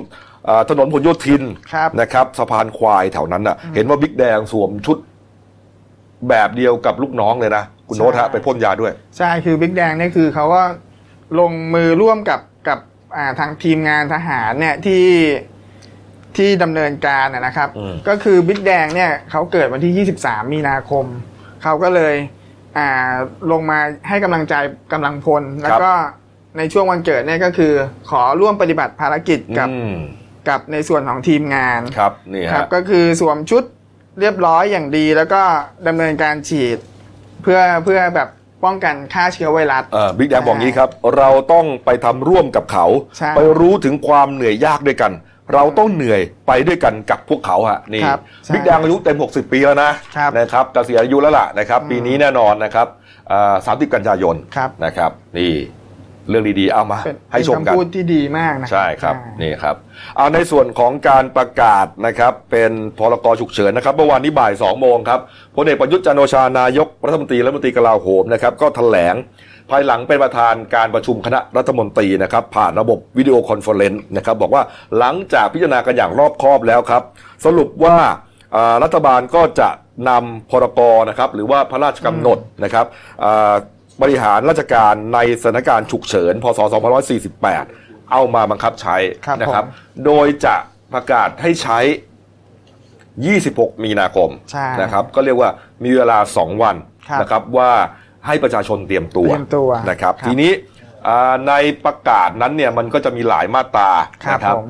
[0.45, 4.97] เอ่อถนนผลโยธินครับนะครับสะพานควายแถวนั้นน่ะ เห็นว่าบิ๊กแดงสวมชุด
[6.29, 10.61] แบบเดียวกับลูกน้องเลยนะ คุณใช่โน้ตฮะไปพ่นยาด้วย ใช่คือบิ๊กแดงเนี่ยคือเขาก็
[11.39, 12.79] ลงมือร่วมกับกับ
[13.15, 15.03] อ่าทางทีมงานทหารเนี่ยที่
[16.37, 21.05] ที่ดำเนินการนะนะครับอืมก็คือบิ๊กแดงเนี่ยเขาเกิดวันที่ 23 มีนาคม
[21.63, 22.15] เขาก็เลย
[22.77, 23.11] อ่า
[23.51, 24.53] ลงมาให้กำลังใจ
[24.93, 25.91] กำลังพล แล้วก็
[26.57, 27.73] ในช่วงวันเกิดเนี่ยก็คือ
[28.09, 29.95] ขอร่วมปฏิบัติภารกิจกับอืม
[30.49, 33.63] กับในส่วนของทีมงานครับนี่ครัฮะบก็คือสวมชุด
[34.19, 35.41] เรียบร้อยอย่างดีแล้วก็
[35.87, 36.77] ดำเนินการฉีด
[37.43, 38.29] เพื่อเพื่อแบบ
[38.65, 42.86] ป้องกันฆ่าเชื้อไวรัสเออบิ๊กแดงบอกงี้ครับ เราต้องไปทำร่วมกับเขา
[43.17, 45.12] ใช่ไปรู้ถึงความเหนื่อยยากด้วยกัน
[45.54, 52.88] เราต้องเหนื่อยไปด้วยกันกับพวกเขาฮะนี่ครับใช่บิ๊กแดงอายุเต็ม 60 ปีแล้วนะครับนะครับเกษียณอายุแล้วล่ะนะครับอืมปีนี้แน่นอนนะครับ
[53.65, 55.54] สามสิบกันยายนครับนะครับนี่
[56.29, 59.75] เรื่องดีๆเอามาเป็นให้ชมกันเป็คำพูดที่ดีมากนะใช่ครับนี่ครับ
[60.17, 65.19] เอาในส่วนของการประกาศนะครับ เป็นพรกฉุกเฉินนะครับเมื่อวานนี้บ่าย2โมงครับ
[65.55, 69.15] พลเอกประยุทธ์จันทร์โอชานายกรัฐมนตรีและรัฐมนตรีกลาโหมนะครับก็แถลง
[69.69, 74.63] ภายหลังเป็นประธานการประชุมคณะรัฐมนตรีนะครับ ผ่านระบบวิดีโอคอนเฟอเรนซ์นะครับ บอกว่า
[74.97, 77.03] หลังจากพิจารณากันอย่างรอบคอบแล้วครับ
[77.45, 77.97] สรุปว่า
[78.55, 79.69] อ่ารัฐบาลก็จะ
[80.10, 80.79] นำพรก
[81.10, 82.86] นะครับ หรือว่าพระราชกำหนดนะครับ
[83.23, 83.53] อ่า
[84.01, 86.60] บริหารราชการในสถานการณ์ฉุกเฉิน พศ
[87.36, 89.69] 2548 เอามาบังคับใช้ครับนะครับผม
[90.06, 90.56] โดยจะ
[90.93, 91.80] ประกาศให้ใช้
[93.01, 95.49] 26 มีนาคมใช่นะครับ ก็เรียกว่า
[95.84, 96.75] มีเวลา 2 วัน
[97.10, 97.71] ครับนะครับว่า
[98.27, 100.51] ให้ประชาชนเตรียมตัวเตรียมตัวนะครับครับ ทีนี้
[101.08, 101.54] อ่าใน
[101.86, 103.89] ประกาศนั้นเนี่ยมันก็จะมีหลายมาตรา
[104.25, 104.67] ครับนะครับผม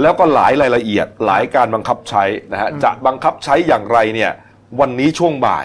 [0.00, 4.30] แล้วก็หลายรายละเอียดหลายการบังคับใช้นะฮะจะบังคับใช้อย่างไรเนี่ย
[4.80, 5.64] วันนี้ช่วงบ่าย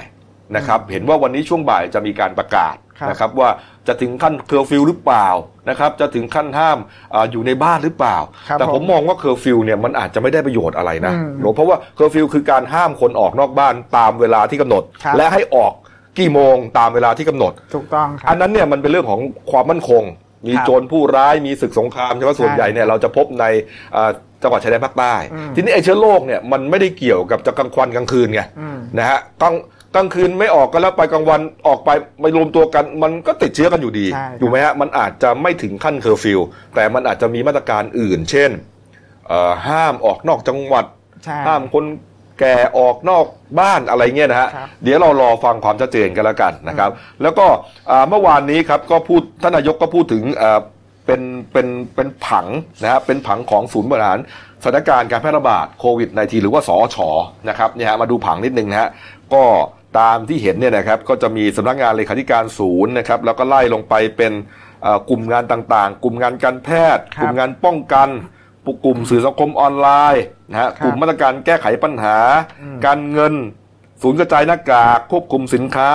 [0.55, 3.49] นะครับเห็นว่าวันนี้ช่วงบ่ายจะมีการประกาศครับนะครับว่า
[3.87, 5.27] จะถึงขั้นเคอร์ฟิวหรือเปล่า
[5.69, 6.77] นะครับจะถึงขั้นห้าม
[7.13, 15.73] อาอยู่ในบ้านหรือเปล่าครับแต่ผมผมมองว่าเคอร์ฟิวเนี่ยมันอาจจะไม่ได้ประโยชน์อะไรนะอืมหรอกเพราะว่าเคอร์ฟิวคือการห้ามคนออกนอกบ้านตามเวลาที่กำหนดครับและให้ออก
[16.19, 20.03] กี่โมงตามเวลาที่กำหนดถูกต้องครับ อันนั้นเนี่ยมันเป็นเรื่องของความมั่นคง
[20.47, 23.45] มีครับโจรผู้ร้ายมีศึกสงครามใช่ไหมส่วนใหญ่เนี่ยเราจะพบใน
[23.95, 24.09] อ่า
[24.43, 29.55] จังหวัดชายแดนภาคใต้อืมทีนี้ไอ้เชื้อโรคเนี่ยมันไม่ได้เกี่ยวกับจะกลางวันกลางคืนไงอืมนะฮะกลาง
[29.97, 31.89] กลางคืนไม่ออกกันแล้วไปกลางวันออกไป
[32.21, 36.39] ไม่รวมตัวกัน มันก็ติดเชื้อกันอยู่ดีใช่ครับถูกไหมฮะมันอาจจะไม่ถึงขั้นเคอร์ฟิว
[36.75, 38.51] แต่มันอาจจะมีมาตรการอื่น เช่น
[39.27, 40.85] เอ่อห้ามออกนอกจังหวัด
[41.23, 41.85] ใช่ ห้ามคน
[42.39, 43.25] แก่ออกนอก
[43.59, 47.47] บ้านอะไรเงี้ยนะฮะครับ เดี๋ยวเรารอฟังความชัดเจนกันแล้วกันนะครับ แล้วก็
[47.89, 50.59] อ่าเมื่อวานนี้ครับก็พูดท่านนายกก็พูดถึงอ่า
[51.05, 52.45] เป็นเป็นเป็นผัง
[52.81, 54.19] นะฮะเป็นผังของศูนย์บริหาร
[54.63, 56.97] สถานการณ์การแพร่ระบาดโควิด -19 หรือว่าสอช
[57.49, 58.89] นะครับเนี่ยฮะมาดูผังนิดนึงนะฮะ
[59.33, 59.43] ก็
[59.99, 64.33] ตามที่เห็นเนี่ยนะครับก็จะมีสำนักงานเลขาธิการศูนย์นะครับแล้วก็ไล่ลงไปเป็น
[64.85, 68.09] อ่ากลุ่มงานต่างๆ กลุ่มงานการแพทย์ครับกลุ่มงานป้องกัน
[68.85, 72.17] กลุ่มสื่อสังคมออนไลน์นะฮะครับกลุ่มมาตรการแก้ไขปัญหา
[72.61, 73.33] อืมการเงิน
[74.01, 75.91] ศูนย์กระจายหน้ากากควบคุมสินค้า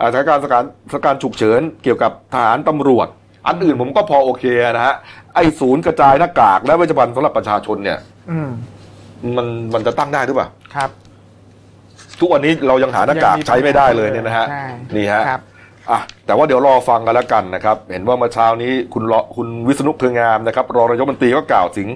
[0.00, 3.08] อ่าสถานการณ์สถานสถานการณ์ฉุกเฉินเกี่ยวกับทหารตำรวจ
[3.46, 4.94] อันอื่นผมก็พอโอเคนะฮะ
[5.34, 7.98] ไอ้ศูนย์กระจายหน้ากาก และเวชภัณฑ์สำหรับประชาชนเนี่ย
[8.30, 8.50] อืม
[9.36, 10.90] มันมันจะตั้งได้หรือเปล่าครับ
[12.22, 14.64] ทุกวันนี้เรายังหาหน้ากากยังมีใช้ไม่ได้เลยเนี่ยนะฮะใช่
[14.96, 15.40] นี่ฮะครับ
[15.90, 21.88] อะแต่ว่าเดี๋ยวรอฟังกันแล้วกันนะครับ เห็นว่าเมื่อเช้านี้คุณรอคุณวิษณุเครืองามนะครับรองนายกบัญชีก็กล่าวถึง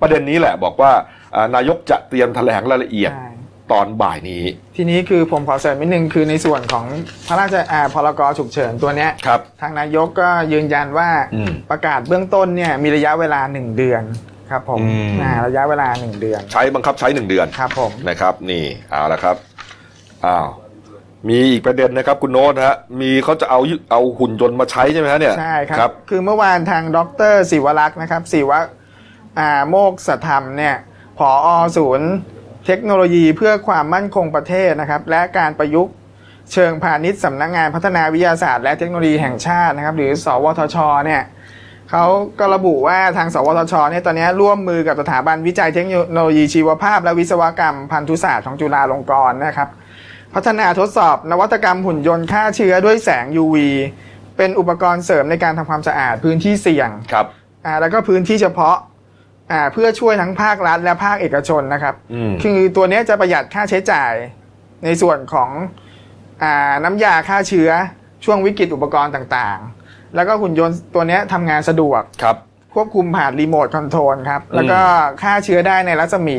[0.00, 0.92] ประเด็นนี้แหละบอกว่า
[1.34, 3.28] อ่านายกจะเตรียมแถลงรายละเอียดใช่
[3.72, 4.44] ตอนบ่ายนี้
[4.76, 6.84] ทีนี้คือผมขอเสริมนิดนึงคือในส่วนของ
[7.28, 14.02] พระราชอาพรกฉุกเฉินตัวเนี้ยครับทางนายกก็ยืนยันว่าอืมประกาศเบื้องต้นเนี่ยมีระยะเวลาหนึ่งเดือน
[14.50, 19.36] ครับผมอืมอ่าระยะเวลาหนึ่งเดือน ใช้บังคับใช้หนึ่งเดือนครับผมนะครับนี่เอาละครับ
[20.24, 20.46] อ้าว
[21.28, 23.60] มีอีกประเด็นนะครับคุณโน้ตฮะมีเขาจะเอา
[23.90, 26.98] เอาหุ่นยนต์มาใช้ใช่ไหมฮะเนี่ยใช่ครับ คือเมื่อวานทางด
[27.32, 28.60] รศิวรักษ์นะครับศิวะ
[29.38, 30.74] อ่าโมกษธรรมเนี่ย
[31.18, 32.10] ผอศูนย์
[32.66, 35.94] เทคโนโลยีเพื่อความมั่นคงประเทศนะครับ และการประยุกต์
[36.52, 41.22] เชิงพาณิชย์สำนักงานพัฒนาวิทยาศาสตร์ และเทคโนโลยีแห่งชาตินะครับ หรือ สวทชเนี่ย
[41.90, 42.04] เขา
[42.38, 49.68] ก็ระบุว่าทาง สวทชเนี่ยตอนนี้ร่วมมือกับสถาบันวิจัยเทคโนโลยีชีวภาพ และวิศวกรรมพันธุศาสตร์ของจุฬาลงกรณ์นะครับ
[50.34, 53.56] พัฒนาทดสอบนวัตกรรมหุ่นยนต์ฆ่าเชื้อด้วยแสง UV
[54.36, 57.26] เป็นอุปกรณ์เสริมในการทำความสะอาดพื้นที่เสี่ยงครับ
[57.64, 58.76] อ่าแล้วก็พื้นที่เฉพาะ
[59.52, 64.12] อ่าเพื่อช่วยทั้งภาครัฐและภาคเอกชนนะครับ อืม คือตัวเนี้ยจะประหยัดค่าใช้จ่าย
[64.84, 65.50] ในส่วนของ
[66.42, 67.70] อาน้ำยาฆ่าเชื้อ
[68.24, 72.36] ช่วงวิกฤตอุปกรณ์ต่างๆ แล้วก็หุ่นยนต์ตัวเนี้ยทำงานสะดวก ครับ
[72.74, 74.80] ควบคุมผ่านรีโมทคอนโทรลครับ แล้วก็
[75.22, 76.38] ฆ่าเชื้อได้ในรัศมี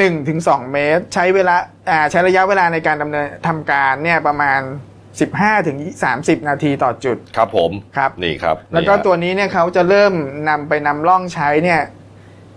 [0.00, 1.56] 1-2เมตร ใช้เวลา
[1.90, 4.60] อ่าใช้ระยะเวลาในการดำเนินทำการเนี่ยประมาณ
[5.54, 10.12] 15-30 นาทีต่อจุด ครับผมครับนี่ครับ แล้วก็นี่ฮะตัวนี้เนี่ยเขาจะเริ่ม
[10.48, 11.80] นำไปนำร่องใช้เนี่ย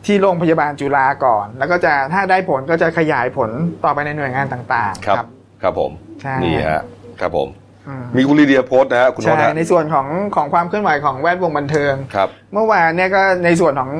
[0.05, 3.49] ที่โรงพยาบาลจุฬาก่อน แล้วก็จะถ้าได้ผลก็จะขยายผล
[3.83, 5.25] ต่อไปในหน่วยงานต่างๆ ครับ
[5.61, 6.81] ครับผมใช่นี่ฮะ
[7.21, 7.47] ครับผม
[7.87, 13.91] อืมมีคุณลีเดียโพสต์นะฮะคุณโน้ใช่ตฮะในส่วนของของความเคลื่อนไหวของแวดวงบันเทิงครับ เมื่อวานเนี่ยก็ในส่วนของ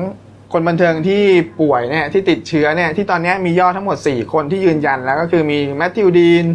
[0.56, 1.22] คนบันเทิงที่
[1.60, 6.46] ป่วยเนี่ยที่ติดเชื้อเนี่ยที่ตอนเนี้ยมียอดทั้งหมด 4 คนที่ยืนยันแล้วก็คือมีแมทธิวดีน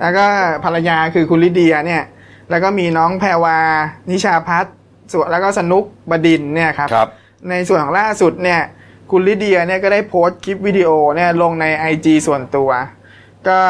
[0.00, 0.24] แล้วก็
[0.64, 2.02] ภรรยาคือคุณลิเดียเนี่ย
[2.50, 3.58] แล้วก็มีน้องแพรวา
[4.10, 4.74] นิชาพัฒน์
[5.12, 7.08] ส่วนแล้วก็สนุกบดินทร์เนี่ยครับครับ
[7.50, 8.60] ในส่วนของล่าสุดเนี่ย
[9.10, 12.70] คุณลิเดียเนี่ยก็ได้โพสต์คลิปวิดีโอเนี่ยลงใน IG ส่วนตัว
[13.48, 13.60] ก็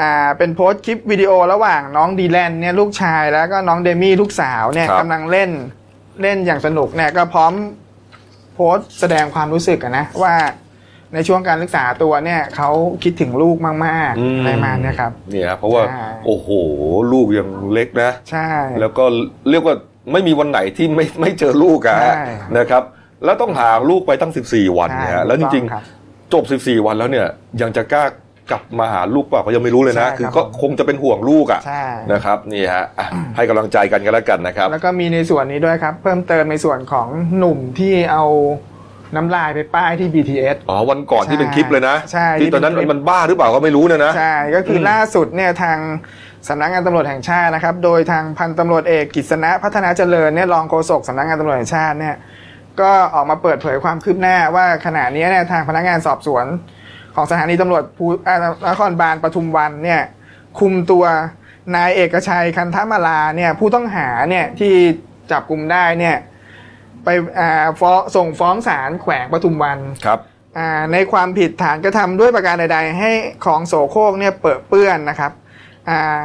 [0.00, 5.50] อ่าเป็นโพสต์คลิปวิดีโอระหว่างน้องดีแลนเนี่ยลูกชายแล้วก็น้องเดมี่ลูกสาวเนี่ยครับกำลังเล่น
[6.22, 7.52] เล่นอย่างสนุกเนี่ยก็พร้อม
[8.54, 10.34] โพสต์แสดงความรู้สึกอะนะว่า
[11.14, 12.70] ในช่วงการรักษาตัวเนี่ยเขา
[13.02, 16.48] คิดถึงลูกมากอืมๆอะไรประมาณเนี้ยครับเนี่ยเพราะว่าใช่โอ้โห
[17.12, 18.48] ลูกยังเล็กนะ ใช่
[18.80, 19.04] แล้วก็
[19.50, 19.74] เรียกว่า
[20.12, 22.22] ไม่มีวันไหนที่ไม่ไม่เจอลูกอะฮะใช่
[22.58, 22.82] นะครับ
[23.24, 27.26] แล้วต้องห่างลูกไปตั้ง 14 วันใช่เนี่ยฮะแล้วจริงถูกต้องครับๆจบ 14 วันแล้วเนี่ย
[27.60, 28.04] ยังจะกล้า
[28.50, 37.08] กลับมาหาลูกเปล่าก็ยังไม่รู้เลยนะใช่คือครับก็ผมคงจะเป็นห่วงลูกอะใช่นะครับนี่ฮะอะให้กำลังใจกันกันแล้วกันนะครับ แล้วก็มีในส่วนนี้ด้วยครับ เพิ่มเติมในส่วนของ
[37.38, 38.24] หนุ่มที่เอา
[39.16, 45.78] น้ำลายไปป้ายที่ BTS อ๋อวันก่อนที่เป็นคลิปเลยนะใช่ที่ตอนนั้นที่เป็นคลิปมันบ้าหรือเปล่าก็ไม่รู้เนะนะใช่ก็คืออมล่าสุดเนี่ยทาง
[46.48, 52.16] สำนักงานตำรวจแห่งชาตินะครับ โดยทางพันตำรวจเอกกิษณะพัฒนาเจริญเนี่ยรองโฆษกสำนักงานตำรวจแห่งชาติเนี่ย
[52.80, 56.46] ก็ออกมาเปิดเผยความคืบหน้าว่าขณะนี้เนี่ยทางพนักงานสอบสวน
[57.20, 60.02] ของสถานีตำรวจภูอ่านครบาลปทุมวันเนี่ย
[60.58, 61.04] คุมตัว
[61.74, 64.72] นายเอกชัยคันธมาลาเนี่ยผู้ต้องหาเนี่ยที่
[65.30, 66.16] จับกลุ่มได้เนี่ย
[67.04, 70.18] ไปอ่าฟ้องส่งฟ้องศาลแขวงปทุมวันครับ
[70.58, 73.10] อ่าในความผิดฐานกระทำด้วยประการใดๆ ให้
[73.44, 75.32] ของโสโครกเนี่ยเปิดเปื้อนนะครับ
[75.90, 76.18] อ่า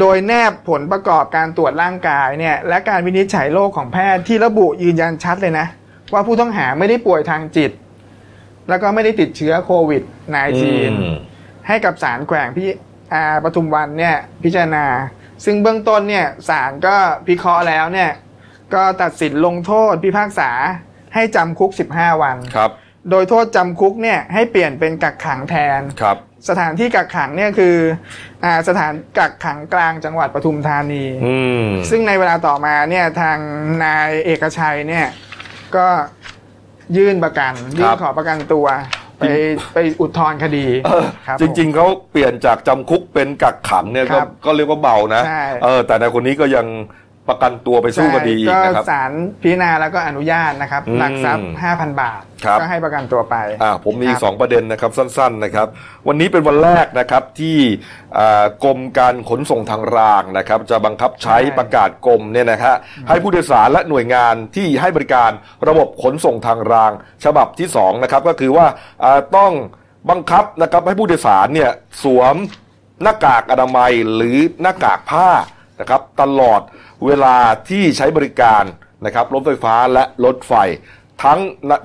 [0.00, 5.66] โดยแนบผลประกอบการตรวจร่างกายเนี่ยและการวินิจฉัยโรคของแพทย์ที่ระบุยืนยันชัดเลยนะ
[6.12, 7.70] ว่าผู้ต้องหาไม่ได้ป่วยทางจิต
[8.68, 10.02] แล้วก็ไม่ได้ติดเชื้อโควิด
[10.34, 10.70] อื
[11.14, 12.68] ม -19 ให้กับศาลแขวงพี่
[13.12, 14.86] อ่าปทุมวันเนี่ยพิจารณา
[15.44, 18.10] ซึ่งเบื้องต้นเนี่ยศาลก็พิเคราะห์แล้วเนี่ย
[18.74, 20.50] ก็ตัดสินลงโทษพิพากษา
[21.14, 22.70] ให้จำคุก 15 วันครับ
[23.10, 26.16] โดยโทษจำคุกเนี่ยให้เปลี่ยนเป็นกักขังแทนครับ
[26.48, 27.76] สถานที่กักขังเนี่ยคือ
[28.44, 33.38] อาสถานกักขังกลางจังหวัดปทุมธานีอืมซึ่งในเวลาต่อมาเนี่ยทาง
[33.84, 35.06] นายเอกชัยเนี่ย
[35.76, 35.88] ก็
[36.96, 38.66] ยื่นประกันยื่นขอประกันตัว
[39.18, 39.24] ไป
[39.74, 46.66] ไปอุทธรณ์คดีเออครับจริง ๆเขาเปลี่ยนจากจำคุกเป็นกักขังเนี่ยคก็รับก็เรียกว่าเบานะใช่เออแต่ในคนนี้ก็ยัง
[47.28, 49.12] ประกันตัวไปสู้คดีอีกก็นะครับศาล
[49.42, 55.66] พิจารณาแล้วก็อนุญาตนะครับอืมหลักทรัพย์5,000 บาทครับก็ให้ประกันตัวไปอ่าผมมีอีคกรับสองประเด็นนะครับสั้นๆนะครับ
[56.08, 57.58] วันนี้เป็นวันแรกนะครับที่
[58.18, 62.74] อ่ากรมการขนส่งทางรางนะครับ จะบังคับใช้ใช่ประกาศกรมเนี่ยนะฮะ
[63.08, 65.30] ให้ผู้โดยสารและหน่วยงานที่ให้บริการ
[65.68, 66.92] ระบบขนส่งทางราง
[67.24, 68.66] ฉบับที่สองนะครับก็คือว่า
[69.04, 69.52] อ่าต้อง
[70.10, 71.70] บังคับนะครับให้ผู้โดยสารเนี่ย
[72.04, 72.36] สวม
[73.02, 75.28] หน้ากากอนามัยหรือหน้ากากผ้า
[75.80, 76.60] นะครับตลอด
[77.06, 77.36] เวลา
[77.68, 78.64] ที่ใช้บริการ
[79.06, 80.54] นะครับรถไฟฟ้าและรถไฟ
[81.24, 81.38] ทั้ง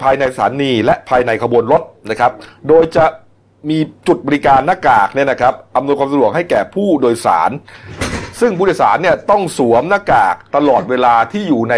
[0.03, 2.31] ภายในสถานีและภายในขบวนรถนะครับ
[2.67, 3.05] โดยจะ
[3.69, 3.77] มี
[4.07, 7.51] จุดบริการหน้ากากเนี่ยนะครับอำนวยความสะดวกให้แก่ผู้โดยสาร
[8.39, 11.75] ซึ่งผู้โดยสารเนี่ยต้องสวมหน้ากากตลอดเวลาที่อยู่ใน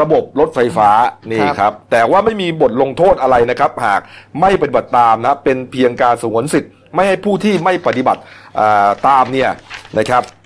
[0.00, 0.90] ระบบรถไฟฟ้า
[1.30, 4.00] นี่ครับ แต่ว่าไม่มีบทลงโทษอะไรนะครับ หาก
[4.40, 8.20] ไม่ปฏิบัติตามนะเป็นเพียงการสงวนสิทธิ์ ไม่ให้ผู้ที่ไม่ปฏิบัติ
[8.58, 9.50] อ่าตามเนี่ย
[9.98, 10.37] นะครับอ่า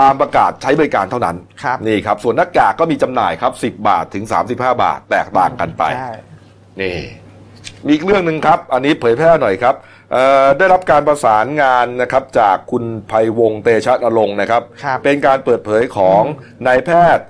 [0.00, 6.12] ตามประกาศใช้บริการเท่านั้นครับนี่ครับ ส่วนหน้ากากก็มีจำหน่ายครับ 10 บาทถึง 35 บาทแตกต่างกันไป ใช่
[6.80, 6.98] นี่
[7.86, 9.74] มีอีกเรื่องหนึ่งครับ อันนี้เผยแพร่หน่อยครับ
[10.12, 16.22] เอ่อได้รับการประสานงานนะครับจากคุณไพวงษ์เตชะณรงค์นะครับ ครับ เป็นการเปิดเผยของ
[16.66, 17.26] นายแพทย์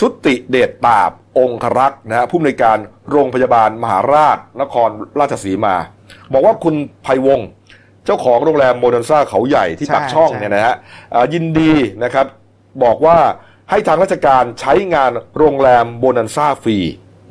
[0.04, 2.78] ุติเดชตาบ องครักษ์นะฮะผู้อำนวยการ
[3.10, 5.76] โรงพยาบาลมหาราชนครราชสีมา
[6.32, 6.74] บอกว่าคุณ
[7.06, 7.46] ไพวงษ์
[8.06, 10.76] เจ้าของโรงแรมโบนันซ่าเขาใหญ่ที่ใช่ปากช่องใช่เนี่ยนะฮะ
[11.14, 11.72] อ่ายินดี
[12.04, 12.26] นะครับ
[12.84, 13.18] บอกว่า
[13.70, 16.78] ให้ทางราชการใช้งานโรงแรมโบนันซ่าฟรี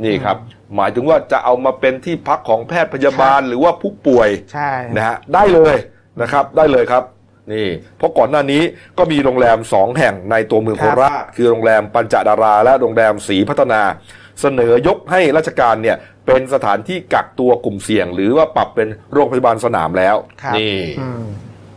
[0.04, 0.38] นี่ครับ
[0.76, 5.76] หมายถึงว่าจะเอามาเป็นที่พักของแพทย์พยาบาลหรือว่าผู้ป่วยใช่นะฮะได้เลย
[6.22, 7.04] นะครับได้เลยครับ
[7.54, 8.62] นี่เพราะก่อนหน้านี้
[8.98, 13.82] ก็มีโรงแรมสองแห่งในตัวเมืองคโครับราชคือโรงแรมปัญจดารา และโรงแรมศรีพัฒนา
[14.42, 21.24] เสนอยกให้ราชการเนี่ยเป็นสถานที่กักตัวกลุ่มเสี่ยง หรือว่าปรับเป็นโรงพยาบาลสนามแล้วครับนี่อืม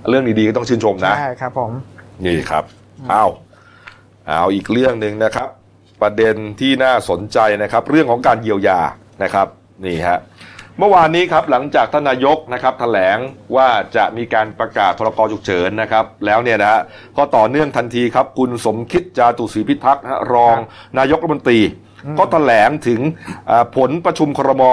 [0.08, 1.72] เรื่องดีๆก็ต้องชื่นชมนะ ใช่ครับผม
[2.26, 2.64] นี่ครับ
[3.10, 3.24] เอา
[4.26, 5.48] เอาอีกเรื่องหนึ่งนะครับ
[6.02, 8.80] ประเด็นที่น่าสนใจนะครับ เรื่องของการเยียวยา
[9.22, 9.46] นะครับ
[9.84, 10.18] นี่ฮะ
[10.78, 13.18] เมื่อวานนี้ครับหลังจากท่านนายกนะครับแถลง
[13.56, 16.80] ว่าจะมีการประกาศพรกฉุกเฉินนะครับแล้วเนี่ยนะฮะ
[17.16, 20.56] ก็ต่อเนื่องทันทีครับคุณสมคิดจาตุศรีพิทักษ์นะฮะรอง
[20.98, 21.60] นายกรัฐมนตรี
[22.18, 23.00] ก็แถลงถึง
[23.50, 24.64] อ่าผลประชุมครม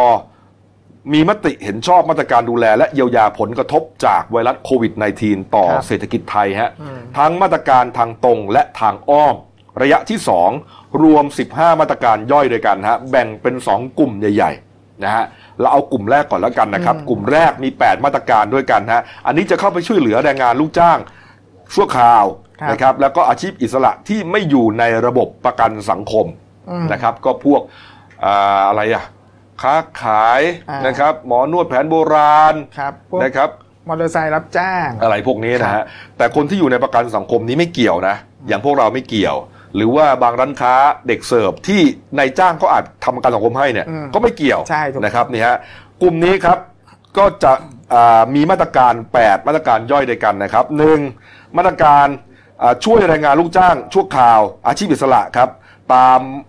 [1.14, 9.36] มีมติเห็นชอบมาตรการดูแล และเยียวยาผลกระทบจากไวรัสโควิด -19 ต่อครับเศรษฐกิจไทยฮะอืมทั้งมาตรการทางตรงและทางอ้อม
[9.82, 10.20] ระยะที่
[10.62, 15.26] 2 รวม 15 มาตรการย่อยด้วยกันฮะแบ่งเป็น 2 กลุ่มใหญ่ๆนะฮะ
[15.60, 20.98] เราเอากลุ่มแรกก่อนแล้วกันนะครับ กลุ่มแรกมี 8 มาตรการด้วยกันฮะอันนี้จะเข้าไปช่วยเหลือแรงงานลูกจ้าง
[21.76, 22.26] ชั่วคราว
[22.62, 26.49] ครับนะครับแล้วก็อาชีพอิสระที่ไม่อยู่ในระบบประกันสังคมอืม
[26.92, 27.62] นะครับ ก็พวก
[28.26, 29.04] อ่าอะไรอะ
[29.62, 33.50] ค้าขายอ่านนะครับ หมอนวดแผนโบราณครับพวกนะครับ
[33.88, 35.86] มอเตอร์ไซค์รับจ้าง อะไรพวกนี้นะครัฮะบ
[36.18, 38.16] แต่คนที่อยู่ในประกันสังคมนี้ไม่เกี่ยวนะ
[38.48, 39.36] อย่างพวกเราไม่เกี่ยว
[39.76, 40.74] หรือว่าบางร้านค้า
[41.08, 41.82] เด็กเสิร์ฟที่
[42.18, 45.58] นายจ้างก็อาจทำประกันสังคมให้เนี่ยอืมก็ไม่เกี่ยวใช่ถูกนะครับนี่ฮะ
[46.02, 46.58] กลุ่มนี้ครับ
[47.18, 47.54] ก็จะ
[47.94, 50.66] อ่ามีมาตรการ 8 มาตรการย่อยด้วยกันนะครับ
[51.12, 51.58] 1.
[51.58, 52.08] มาตรการ
[52.62, 55.50] อ่าช่วยแรงงานลูกจ้างชั่วคราวอาชีพอิสระครับ
[55.94, 56.49] ตามอ่า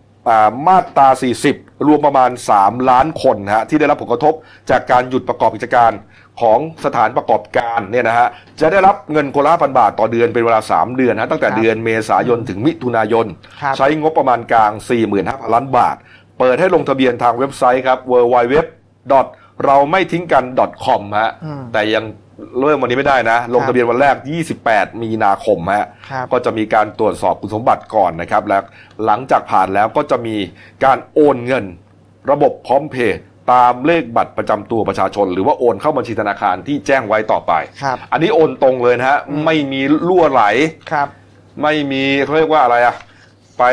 [0.67, 1.09] มาตรา
[1.47, 4.35] 40 รวมประมาณ 3 ล้านคนนะฮะที่ได้รับผลกระทบ
[4.71, 5.93] จากการหยุดประกอบกิจการ
[6.41, 8.29] ของสถานประกอบการเนี่ยนะฮะ
[8.61, 13.27] จะได้รับเงินคนละพันบาทต่อเดือนเป็นเวลา 3 เดือนนะตั้งแต่ครับเดือนเมษายนถึงมิถุนายน
[13.63, 14.73] ครับใช้งบประมาณกลาง
[15.13, 15.97] 45,000 ล้านบาท
[16.39, 18.57] เปิดให้ลงทะเบียนทางเว็บไซต์ครับ w w w
[19.67, 20.45] เราไม่ทิ้งกัน
[20.85, 22.05] .com ฮะอืมแต่ยัง
[22.61, 24.17] เริ่มวันนี้ไม่ได้นะ ลงทะเบียนวันแรก
[24.59, 28.63] 28 มีนาคมฮะครับก็จะมีการตรวจสอบคุณสมบัติก่อนนะครับแล้ว
[29.05, 30.37] หลังจากผ่านแล้วก็จะมี
[30.85, 31.65] การโอนเงิน
[32.31, 33.19] ระบบพร้อมเพย์
[33.53, 40.45] ตามเลขบัตรประจำตัวประชาชน หรือว่าโอนเข้าบัญชีธนาคารที่แจ้งไว้ต่อไปครับอันนี้โอนตรงเลยนะฮะไม่มีรั่วไหล
[40.93, 41.09] ครับ
[41.63, 42.95] ไม่มีเขาเรียกว่าอะไรอะ
[43.59, 43.65] ไป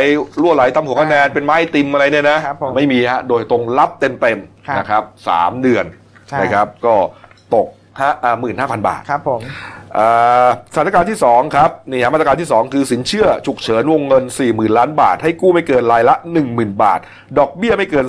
[0.42, 5.86] รั่วไหลตำหัวคะแนนเป็นไม้ติมอะไรเนี่ยนะครับผมไม่มีฮะโดยตรงรับเต็มเต็มๆครับนะครับสามเดือน
[6.30, 6.96] ใช่นะครับ ก็
[7.56, 7.68] ตก
[8.00, 9.42] ห้าหมื่นห้าพันบาทครับผม
[9.98, 16.16] อ่าสถานการณ์ที่ 2 ครับนี่ฮะมาตรการที่ 2 คือสินเชื่อฉุกเฉินวงเงิน 40,000 ล้านบาท ให้กู้ไม่เกินรายละ
[16.48, 17.00] 10,000 บาท
[17.40, 18.06] ดอกเบี้ยไม่เกิน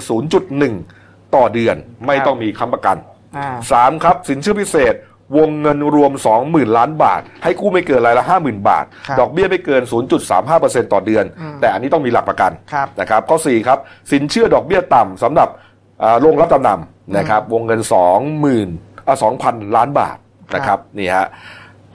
[0.66, 2.96] 0.1 ต่อเดือน ไม่ต้องมีค้ำประกัน
[3.36, 3.48] อ่า
[3.78, 4.94] 3ครับ สินเชื่อพิเศษ
[5.38, 6.12] วงเงินรวม
[6.44, 9.82] 20,000 ล้านบาท ให้กู้ไม่เกินรายละ 50,000 บาทครับดอกเบี้ยไม่เกิน
[10.38, 13.78] 0.35%ต่อเดือนอืมแต่อันนี้ต้องมีหลักประกันครับนะครับข้อ4ครับ
[14.12, 15.48] สินเชื่อดอกเบี้ยต่ำสำหรับ
[16.02, 19.16] อ่าโรงรับจำนำนะครับวงเงิน 20,000 อ่า
[19.46, 20.16] 2,000ล้านบาท
[20.54, 21.26] นะครับนี่ฮะ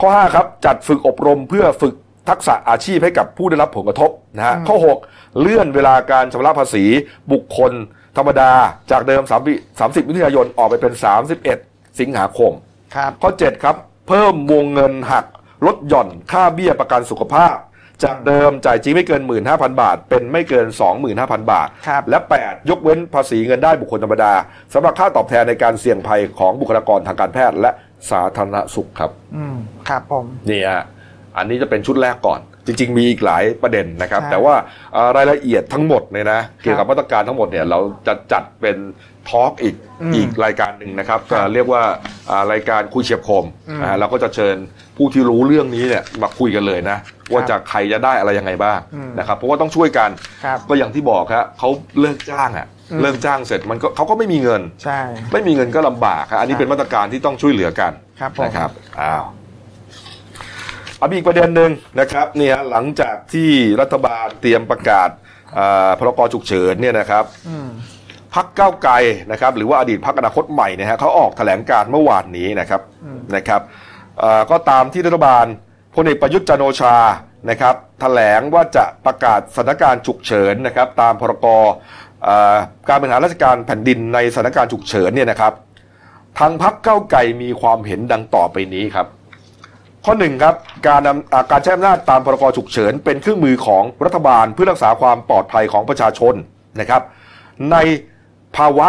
[0.00, 1.94] ข้อ 5 ครับจัดฝึกอบรมเพื่อฝึก
[2.28, 4.76] ทักษะอาชีพให้กับผู้ได้รับผลกระทบนะฮะอืมข้อ
[5.08, 6.84] 6 เลื่อนเวลาการชำระภาษี
[7.32, 7.72] บุคคล
[8.16, 8.52] ธรรมดา
[8.90, 10.92] จากเดิม30 30มิถุนายนออกไปเป็น
[11.46, 12.52] 31 สิงหาคม
[12.94, 13.76] ครับข้อ 7 ครับ
[14.08, 15.24] เพิ่มวงเงินหัก
[15.66, 17.54] ลดหย่อนค่าเบี้ยประกันสุขภาพ
[18.02, 20.66] จากเดิมจ่ายจริงไม่เกิน 15,000 บาท เป็นไม่เกิน
[21.08, 24.32] 25,000 บาทครับและ 8 ยกเว้นภาษีเงินได้บุคคลธรรมดา
[24.74, 27.70] สำหรับค่าตอบแทนในการเสี่ยงภัยของบุคลากรทางการแพทย์และ
[28.10, 29.56] สาธารณสุขครับ อืม
[29.88, 30.84] ครับผมนี่ฮะ
[31.36, 34.54] อันนี้จะเป็นชุดแรกก่อน จริง ๆ มีอีกหลายประเด็นนะครับใช่แต่ว่า
[34.94, 38.76] เอ่อรายละเอียดทั้งหมดเนี่ยนะเกี่ยวกับมาตรการทั้งหมดเนี่ยเราจะจัดเป็น
[39.28, 41.82] ทอล์กอีกอืมอีกรายการหนึ่งนะครับครับเอ่อเรียกว่า
[42.30, 44.56] อ่ารายการคุยเฉียบคมอืมนะฮะเราก็จะเชิญ
[44.96, 46.98] ผู้ที่รู้เรื่องนี้เนี่ยมาคุยกันเลยนะ
[47.32, 50.10] ว่าจะใครจะได้อะไรยังไงบ้างอืมนะครับเพราะว่าต้องช่วยกัน
[50.44, 51.68] ครับก็อย่างที่บอกครับเขา
[52.00, 55.00] เลิกจ้างอะอืมเลิกจ้างเสร็จมันก็เขาก็ไม่มีเงินใช่
[55.32, 59.24] ไม่มีเงินก็ลำบากครับอันนี้ครับเป็นมาตรการที่ต้องช่วยเหลือกันครับผมนะครับอ้าว
[60.98, 65.08] เอามีอีกประเด็นหนึ่งนะครับเนี่ยหลังจากที่รัฐบาลเตรียมประกาศ
[65.58, 67.68] อ่าพรกฉุกเฉินเนี่ยนะครับอืม
[68.34, 68.94] พักเก้าวไกล
[69.32, 73.60] นะครับหรือว่าอดีตพักอนาคตใหม่เนี่ยฮะเขาออกแถลงการเมื่อวานนี้นะครับอืมนะครับ
[74.20, 75.46] เอ่อก็ตามที่รัฐบาล
[75.94, 76.96] พลเอกประยุทธ์จันโอชา
[77.50, 81.46] นะครับแถลงว่าจะประกาศสถานการณ์ฉุกเฉินนะครับ ตามพรก
[82.88, 85.52] การบริหารราชการแผ่นดินในสถานการณ์ฉุกเฉินเนี่ยนะครับ
[86.38, 89.06] ทางพักเก้าไกลมีความเห็นดังต่อไปนี้ครับ
[90.04, 90.54] ข้อหนึ่งครับ
[90.88, 96.34] การนำการใช้อำนาจตามพรกฉุกเฉิน เป็นเครื่องมือของรัฐบาลเพื่อรักษาความปลอดภัยของประชาชน
[96.80, 97.02] นะครับ
[97.72, 97.76] ใน
[98.56, 98.86] ภาวะ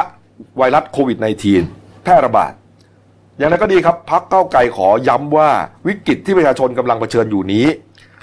[0.58, 1.18] ไวรัสโควิด
[1.62, 2.52] -19 แพร่ระบาด
[3.38, 5.50] อย่างไรก็ดีครับพักเก้าวไกลขอย้ำว่า
[5.88, 7.66] วิกฤตที่ประชาชนกำลังเผชิญอยู่นี้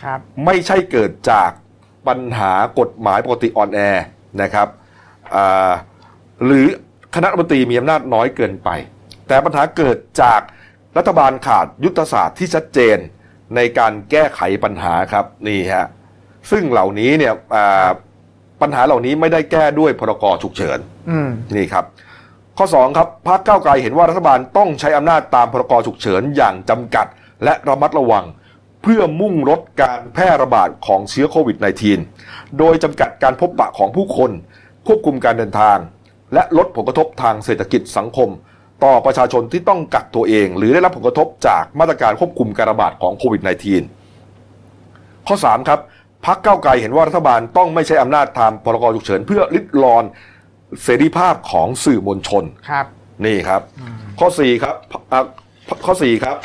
[0.02, 1.50] ครับไม่ใช่เกิดจาก
[2.08, 3.80] ปัญหากฎหมายปกติอ่อนแอ
[4.42, 4.68] นะครับ
[5.34, 5.72] อ่า
[6.44, 6.66] หรือ
[7.14, 8.68] คณะรัฐมนตรีมีอำนาจน้อยเกินไป
[9.28, 10.40] แต่ปัญหาเกิดจาก
[10.96, 12.96] รัฐบาลขาดยุทธศาสตร์ที่ชัดเจน
[13.56, 15.86] ในการแก้ไขปัญหาครับนี่ฮะ
[16.50, 17.88] ซึ่งเหล่านี้เนี่ยอ่า
[18.62, 20.78] ปัญหาเหล่านี้ไม่ได้แก้ด้วยพรกฉุกเฉิน
[21.10, 21.84] อืมนี่ครับ
[22.58, 27.06] ข้อ 2 ครับพรรคก้าวไกลเห็นว่ารัฐบาลต้องใช้อำนาจตามพรกฉุกเฉินอย่างจำกัด
[27.44, 28.24] และระมัดระวัง
[28.82, 31.56] เพื่อมุ่งลดการแพร่ระบาดของเชื้อโควิด
[32.08, 34.30] -19 โดยจำกัดการพบปะของผู้คน
[34.86, 35.78] ควบคุมการเดินทาง
[36.34, 38.28] และลดผลกระทบทางเศรษฐกิจสังคม
[38.84, 43.42] ต่อประชาชนที่ต้องกักตัวเอง หรือได้รับผลกระทบจากมาตรการควบคุมการระบาดของโควิด
[44.14, 45.80] -19 ข้อ 3 ครับ
[46.26, 50.04] พักเก้าไกลเห็นว่ารัฐบาลต้องไม่ใช้อำนาจตามพรกฉุกเฉินเพื่อลิดรอน
[50.82, 52.86] เสรีภาพของสื่อมวลชน ครับ
[53.24, 53.62] นี่ครับ
[54.18, 54.74] ข้อ4ครับ
[55.12, 55.24] อ่า
[55.86, 56.36] ข้อ4ครับ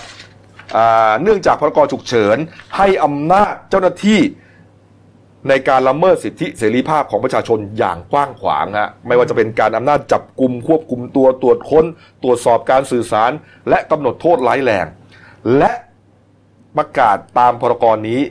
[0.76, 2.38] อ่าเนื่องจากพรกฉุกเฉิน
[2.78, 4.20] ให้อำนาจเจ้าหน้าที่
[5.50, 11.86] ในการละเมิดสิทธิเสรีภาพของประชาชนอย่างกว้างขวางฮะไม่ว่าจะเป็นการอำนาจจับกลุ่มควบคุมตัวตรวจค้น
[12.24, 13.32] ตรวจสอบการสื่อสาร
[13.70, 14.86] และกำหนดโทษร้ายแรง
[15.58, 15.72] และ
[16.78, 18.22] ประกาศตามพรกรนี้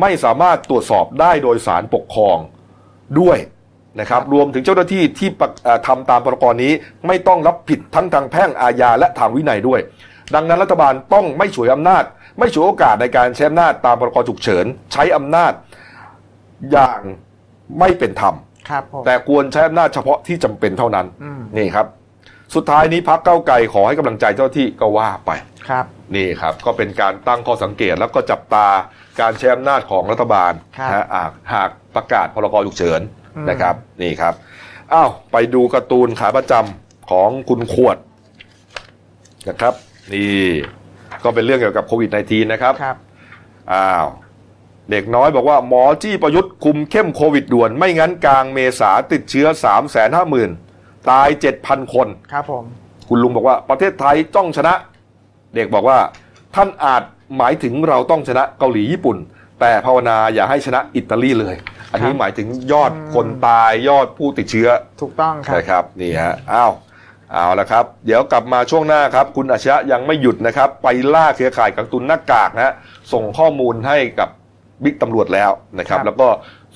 [0.00, 2.38] ไม่สามารถตรวจสอบได้โดยสารปกครอง
[3.20, 3.38] ด้วย
[4.00, 6.72] นะครับ รวมถึงเจ้าหน้าที่ที่ปะเอ่อทำตามพรกรนี้
[7.06, 9.80] ไม่ต้องรับผิดทั้งทางแพ่งอาญาและทางวินัยด้วย
[10.34, 12.04] ดังนั้นรัฐบาลต้องไม่ฉวยอำนาจ
[12.38, 15.52] ไม่ฉวยโอกาสในการใช้อำนาจตามพรกฉุกเฉิน ใช้อำนาจ
[16.72, 17.00] อย่าง
[17.78, 18.34] ไม่เป็นธรรม
[18.70, 21.86] ครับผมแต่ควรใช้อำนาจเฉพาะที่จำเป็นเท่านั้นอืมนี่ครับ
[22.54, 25.30] สุดท้ายนี้พักเก้าวไกลขอให้กำลังใจเจ้าที่ก็ว่าไป
[25.68, 25.84] ครับ
[26.16, 28.66] นี่ครับก็เป็นการตั้งข้อสังเกตแล้วก็จับตา
[29.20, 34.34] การใช้อำนาจของรัฐบาลครับนะฮะหากหากประกาศพรกฉุกเฉินอืม นะครับนี่ครับ
[34.92, 37.96] อ้าวไปดูการ์ตูนขาประจำของคุณขวด
[39.48, 39.74] นะครับ
[40.12, 40.46] นี่
[41.24, 42.96] ก็เป็นเรื่องเกี่ยวกับโควิด -19 นะครับครับ
[43.72, 44.06] อ้าว
[44.90, 51.28] เด็กน้อยบอกว่าหมอจี้ประยุทธ์คุมเข้มโควิดด่วน ไม่งั้นกลางเมษาติดเชื้อ 3 5 0 0 0 0 ตาย
[51.60, 52.64] 7,000 คนครับผม
[53.08, 54.74] คุณลุงบอกว่าประเทศไทยต้องชนะ
[55.54, 55.98] เด็กบอกว่า
[56.54, 57.02] ท่านอาจ
[57.36, 59.16] หมายถึงเราต้องชนะเกาหลีญี่ปุ่น
[59.62, 61.56] แต่ภาวนาอย่าให้ชนะอิตาลีเลย
[61.92, 64.68] อันนี้ครับหมายถึงยอดอืมคนตายยอดผู้ติดเชื้อ
[65.00, 66.72] ถูกต้องครับนะครับนี่ฮะอ้าว
[67.32, 72.74] เอาละครับ เดี๋ยวกลับมาช่วงหน้าครับ คุณอัจฉริยะยังไม่หยุดนะครับ ไปล่าเครือข่ายกักตุนหน้ากากนะฮะ
[73.12, 74.28] ส่งข้อมูลให้กับ
[74.84, 76.28] บิ๊กตำรวจแล้วนะครับครับ แล้วก็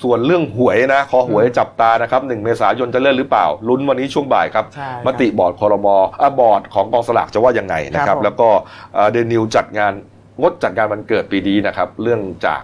[0.02, 8.48] ส่วนเรื่องหวยนะคอหวยจับตานะครับหนึ่งเมษายนจะเลื่อนหรือเปล่า ลุ้นวันนี้ช่วงบ่ายครับ ใช่ครับมติบอร์ดคอรมอะบอร์ดของกองสลากจะว่ายังไงนะคครัรับบ ผม แล้วก็
[9.12, 9.92] เดนิวจัดงาน
[10.40, 12.62] งดจัดงานวันเกิดปีนี้นะครับ เรื่องจาก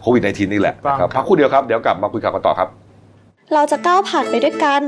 [0.00, 2.68] โควิด -19 นี่แหละนะครับพักครู่เดียวครับ เดี๋ยวกลับมาคุยข่าวกันต่อครับ
[3.54, 4.82] เราจะก้าวผ่านไปด้วยกัน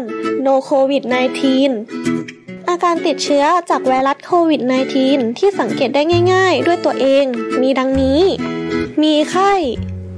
[0.46, 1.02] No COVID
[1.86, 4.60] 19 อาการติดเชื้อจากไวรัสโควิด
[5.00, 7.24] -19 ที่สังเกตได้ง่าย ๆ ด้วยตัวเอง
[7.62, 8.20] มีดังนี้
[9.02, 9.52] มีไข้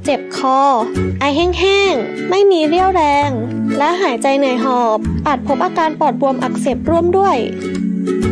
[0.04, 0.60] เจ็บคอ
[1.20, 3.30] ไอแห้งๆ ไม่มีเรี่ยวแรง
[3.78, 7.36] และหายใจเหนื่อยหอบ อาจพบอาการปอดบวมอักเสบร่วมด้วย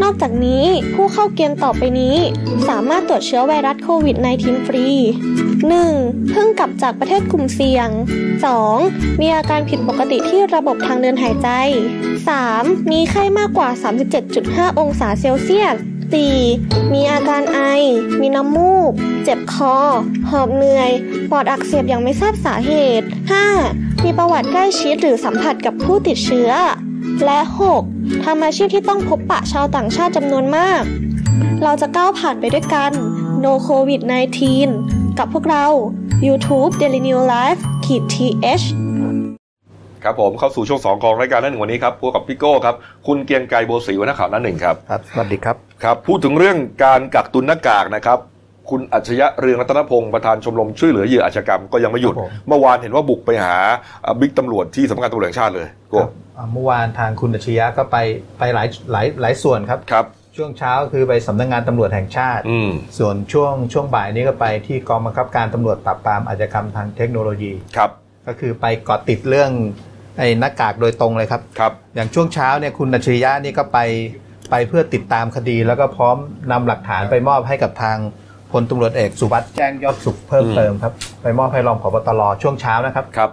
[0.02, 2.16] นอกจากนี้ผู้เข้าเกณฑ์ต่อไปนี้
[2.68, 4.86] สามารถตรวจเชื้อไวรัสโควิด -19 ฟรี
[5.60, 6.30] 1.
[6.30, 7.88] เพิ่งกลับจากประเทศกลุ่มเสี่ยง
[8.54, 9.20] 2.
[9.20, 11.48] มีอาการผิดปกติที่ระบบทางเดินหายใจ
[12.20, 12.90] 3.
[12.90, 13.68] มีไข้มากกว่า
[14.24, 15.76] 37.5 องศาเซลเซียส
[16.34, 16.92] 4.
[16.92, 17.60] มีอาการไอ
[18.20, 18.92] มีน้ำมูก
[19.24, 19.76] เจ็บคอ
[20.30, 20.90] หอบเหนื่อย
[21.30, 23.06] ปอดอักเสบอย่างไม่ทราบสาเหตุ
[23.56, 24.04] 5.
[24.04, 26.50] มีประวัติใกล้ชิดหรือสัมผัสกับผู้ติดเชื้อ
[27.24, 27.40] และ
[27.82, 28.24] 6.
[28.24, 30.82] ทำอาชีพที่ต้องพบปะชาวต่างชาติจำนวนมาก
[31.62, 32.92] เราจะก้าวผ่านไปด้วยกัน
[33.44, 34.00] No COVID
[34.60, 35.66] 19 กับพวกเรา
[36.26, 38.64] YouTube Daily New Life ขีด th
[40.04, 42.74] ครับผมเข้าสู่ช่วงสองของรายการหนั่นหนึ่งวันนี้ครับพบกับพี่โก้ครับ
[43.06, 48.18] คุณเกรียงไกรโบศรีวรรณข่าวหนั่นหนึ่งครับ ครับ สวัสดีครับ ครับ พูดถึงเรื่องการกักตุนหน้ากากนะครับ
[48.70, 53.56] คุณอัจฉริยะเรืองรัตนพงศ์ประธานชมรมช่วยเหลือเหยื่ออาชญากรรมก็ยังไม่หยุด ครับผม เมื่อวานเห็นว่าบุกไปหา
[54.04, 57.96] อ่าบิ๊กตำรวจที่สำนักงานตำรวจแห่งชาติเลยโก้ครับอ่าเมื่อวานทางคุณอัจฉริยะก็ไป
[58.38, 60.06] ไปหลายหลายหลายส่วนครับ ครับ
[60.36, 67.90] ช่วงเช้าคือไปสำนักงานตำรวจแห่งชาติ อืมส่วนช่วงช่วงบ่ายนี้ก็ไปที่กองบังคับการตำรวจปราบปรามอาชญากรรมทางเทคโนโลยี ครับ
[68.26, 69.50] ก็คือไปเกาะติดเรื่อง
[70.18, 73.78] ไอ้หน้ากากโดยตรงเลยครับ ครับ อย่างช่วงเช้าเนี่ยคุณอัจฉริยะนี่ก็ไป
[74.50, 76.16] ไปเพื่อติดตามคดี แล้วก็พร้อม
[76.52, 77.96] นำหลักฐานไปมอบให้กับทาง
[78.52, 80.92] พลตำรวจเอกสุวัสด์แจ้งยอดสุขเพิ่มอืมเติมครับ
[81.22, 83.30] ไปมอบให้รองผบตรช่วงเช้านะครับ ครับ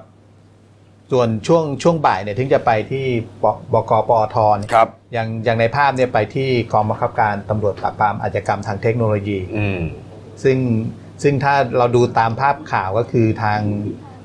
[1.11, 3.05] ส่วนช่วงช่วงบ่ายเนี่ยถึงจะไปที่
[3.43, 9.82] บบบกปอทเนี่ยครับอย่างอย่างในภาพเนี่ยไปที่กองบังคับการตำรวจปราบปรามอาชญากรรมทางเทคโนโลยี อืม
[10.43, 10.57] ซึ่ง
[11.24, 13.59] ซึ่งถ้าเราดูตามภาพข่าวก็คือทาง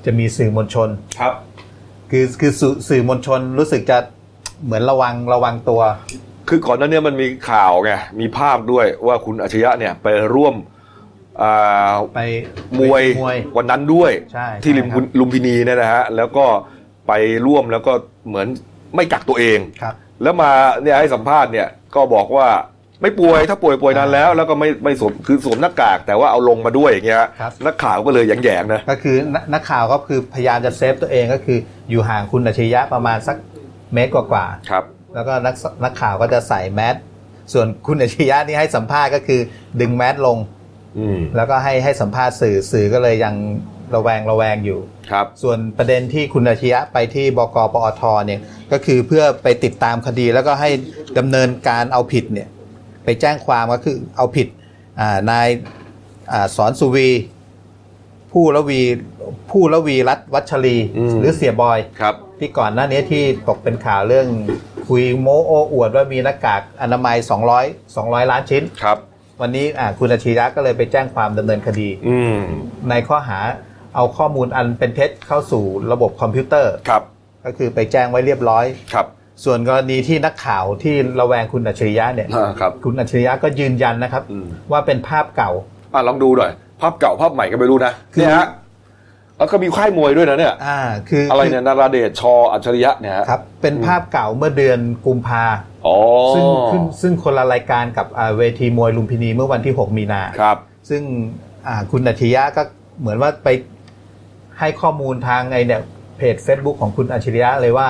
[0.04, 0.88] จะมีสื่อมวลชน
[1.20, 1.34] ครับ
[2.10, 3.98] คือคือสื่อสื่อมวลชนรู้สึกจะ
[4.64, 5.80] เหมือนระวังระวังตัว
[6.48, 10.79] คือก่อนหน้านี้มันมีข่าวไงมีภาพด้วยว่าคุณอัจฉริยะเนี่ยไปร่วมอ่า
[12.14, 12.20] ไป
[12.78, 16.46] มวยมวยวันนั้นด้วยใช่ที่ลิมใช่ครับลุมพินีเนี่ยนะฮะแล้วก็
[17.08, 17.12] ไป
[17.46, 17.92] ร่วมแล้วก็
[18.28, 18.46] เหมือน
[18.94, 20.50] ไม่กักตัวเองครับ แล้วมา
[20.82, 22.48] เนี่ยให้สัมภาษณ์เนี่ยก็บอกว่า
[23.02, 31.58] ไม่ป่วยถ้าป่วยป่วยนานแล้ว แล้วก็ไม่ไม่สวมคือสวมหน้ากาก แต่ว่าเอาลงมาด้วยอย่างเงี้ยครับนักข่าวก็เลยแยงๆนะก็คือนักนักข่าวก็คือพยายามจะเซฟตัวเองก็คือ
[31.90, 33.36] อยู่ห่างคุณอัจฉริยะประมาณสัก
[33.94, 34.84] เมตรกว่าๆครับ
[35.14, 36.96] แล้วก็นักนักข่าวก็จะใส่แมส
[37.52, 39.40] ส่วนคุณอัจฉริยะนี่ให้สัมภาษณ์ก็คือ
[39.80, 40.59] ดึงแมสลงอืม
[41.36, 43.34] แล้วก็ให้ให้สัมภาษณ์สื่อสื่อก็เลยยัง
[43.94, 44.80] ระแวงระแวงอยู่
[45.10, 48.40] ครับ ส่วนประเด็นที่คุณอาชียะไปที่บกปอทเนี่ย
[48.72, 50.70] ก็คือเพื่อไปติดตามคดีแล้วก็ให้
[51.18, 52.48] ดำเนินการเอาผิดเนี่ย
[53.04, 54.48] ไปแจ้งความก็คือเอาผิด
[55.00, 55.48] อ่านาย
[56.32, 57.08] อ่าสอนสุวี
[58.32, 58.80] ผู้ละวี
[59.50, 64.28] ผู้ละวีรัตน์วัชรีอืมหรือเสียบอยครับ ที่ก่อนหน้านี้ที่ตกเป็นข่าวเรื่อง
[64.88, 67.16] คุยโมโอ้อวดว่ามีหน้ากากอนามัย
[67.56, 68.98] 200 200 ล้านชิ้นครับ
[69.40, 72.38] วันนี้อ่าคุณอาชียะก็เลยไปแจ้งความดำเนินคดี อืม
[72.90, 73.38] ในข้อหา
[73.96, 77.02] เอาข้อมูลอันเป็นเท็จเข้าสู่ระบบคอมพิวเตอร์ครับ
[77.44, 78.64] ก็คือไปแจ้งไว้เรียบร้อย
[78.94, 79.06] ครับ
[79.44, 85.50] ส่วนกรณีที่นักข่าวที่ระแวงคุณอัจฉริยะเนี่ยอ่าครับคุณอัจฉริยะก็ยืนยันนะครับอืมว่าเป็นภาพเก่า
[85.94, 88.46] อะลองดูหน่อย ภาพเก่าภาพใหม่ก็ไม่รู้นะคือเนี่ยฮะ
[89.38, 90.78] แล้วก็มีค่ายมวยด้วยนะเนี่ย อ่า
[91.08, 95.69] คือ อะไรคืเนี่ยนาราเดชชออัจฉริยะเนี่ยฮะครับ เป็นภาพเก่าเมื่อเดือนกุมภาอ๋อ
[96.34, 100.58] ซึ่งซึ่งซึ่งคนละรายการกับอ่าเวทีมวยลุมพินีเมื่อวันที่ 6 มีนาครับ
[100.88, 101.02] ซึ่ง
[101.68, 102.62] อ่าคุณอัจฉริยะก็
[103.00, 103.48] เหมือนว่าไป
[104.58, 105.82] ให้ข้อมูลทางไอเนี่ย
[106.16, 107.88] เพจ Facebook ของคุณอัจฉริยะเลยว่า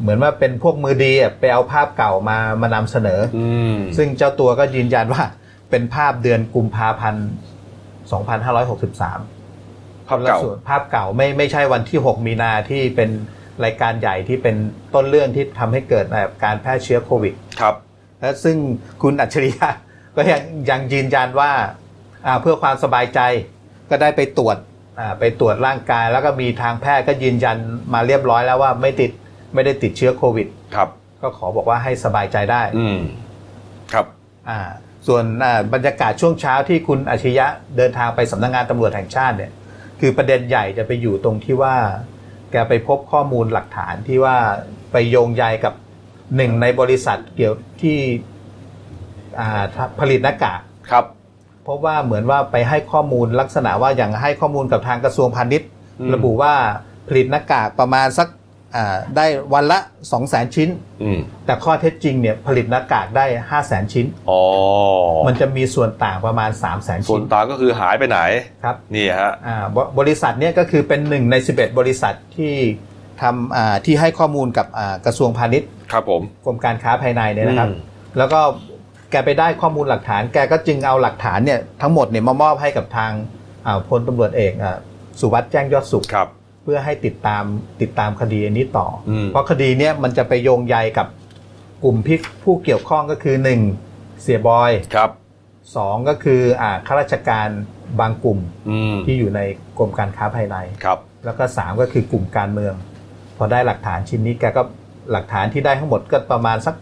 [0.00, 5.22] เหมือนว่าเป็นพวกมือดีอะไปเอาภาพเก่ามามานำเสนออืมซึ่งเจ้าตัวก็ยืนยันว่า
[5.70, 7.26] เป็นภาพเดือนกุมภาพันธ์
[8.06, 13.10] 2563 ภาพเก่าส่วนภาพเก่าไม่ไม่ใช่วันที่ 6 มีนาที่เป็น
[13.64, 14.56] รายการใหญ่ที่เป็น
[14.94, 17.74] ต้นเรื่องที่ทำให้เกิดแบบการแพร่เชื้อโควิด ครับ
[18.20, 18.56] และซึ่ง
[19.02, 19.68] คุณอัจฉริยะ
[20.16, 21.50] ก็ยังยังยืนยันว่า
[22.26, 23.20] อ่าเพื่อความสบายใจ
[23.90, 24.56] ก็ได้ไปตรวจ
[24.98, 27.56] อ่าไปตรวจร่างกาย แล้วก็มีทางแพทย์ก็ยืนยัน
[27.94, 29.10] มาเรียบร้อยแล้วว่าไม่ติด
[29.54, 30.88] ไม่ได้ติดเชื้อโควิด ครับ
[31.20, 32.98] ก็ขอบอกว่าให้สบายใจได้ อืม
[33.92, 34.06] ครับ
[34.48, 34.58] อ่า
[35.06, 37.46] ส่วนอ่าบรรยากาศช่วงเช้าที่คุณอาชิยะ
[37.76, 39.52] เดินทางไปสำนักงานตำรวจแห่งชาติเนี่ย
[40.00, 41.76] คือประเด็นใหญ่จะไปอยู่ตรงที่ว่า
[42.15, 44.36] แกไปพบข้อมูลหลักฐานที่ว่า
[44.92, 45.74] ไปโยงใยกับ
[46.36, 47.98] หนึ่งในบริษัทเกี่ยวที่
[49.40, 49.62] อ่า
[50.00, 51.04] ผลิตหน้ากากครับ
[51.62, 55.68] เพราะว่าเหมือนว่าไปให้ข้อมูลลักษณะว่าอย่างให้ข้อมูลกับทางกระทรวงพาณิชย์
[56.00, 56.54] อืมระบุว่า
[57.08, 58.44] ผลิตหน้ากากประมาณสักอ่า
[59.16, 60.68] ได้วันละ 2 0 0 0 0 0 ชิ้น
[61.02, 64.42] อืมแต่ข้อเท็จจริงเนี่ยผลิตหน้ากากได้ 5 0 0 0 0 0 ชิ้นอ๋อ
[65.26, 68.18] มันจะมีส่วนต่างประมาณ 3 0 0 0 0 0ส่วชิ้นนต่างก็คือหายไปไหน
[68.64, 72.54] ครับนี่ฮะอ่าบบริษัทเนี่ยก็คือเป็นหนึ่งใน 11 บริษัทที่
[73.22, 77.78] ทำอ่าที่ให้ข้อมูลกับอ่ากระทรวงพาณิชย์ครับผมกรมการค้าภายในเนี่ยนะครับอืม
[78.18, 78.40] แล้วก็
[79.10, 83.12] แกไปได้ข้อมูลหลักฐาน แกก็จึงเอาหลักฐานเนี่ยทั้งหมดเนี่ยมามอบให้กับทาง
[83.66, 84.76] อ่าพลตำรวจเอกอ่า
[85.20, 87.44] สุวัสด์แจ้งยอดสุขครับเพื่อให้ติดตาม
[87.80, 91.06] ติดตามคดีอันนี้ต่ออมเพราะคดีเนี้ยมันจะไปโยงใยกับ
[91.84, 93.36] กลุ่มพิผู้เกี่ยวข้องก็คือ
[93.78, 94.22] 1.
[94.22, 95.10] เสียบอยครับ
[95.76, 97.48] สองก็คืออ่าข้าราชการ
[98.00, 98.38] บางกลุ่ม
[98.70, 99.40] อืมที่อยู่ใน
[99.78, 102.74] กรมการค้าภายในครับ แล้วก็สามก็คือกลุ่มการเมือง
[103.36, 104.62] พอได้หลักฐานชิ้นนี้แกก็
[105.12, 106.74] หลักฐานที่ได้ทั้งหมดก็ประมาณสัก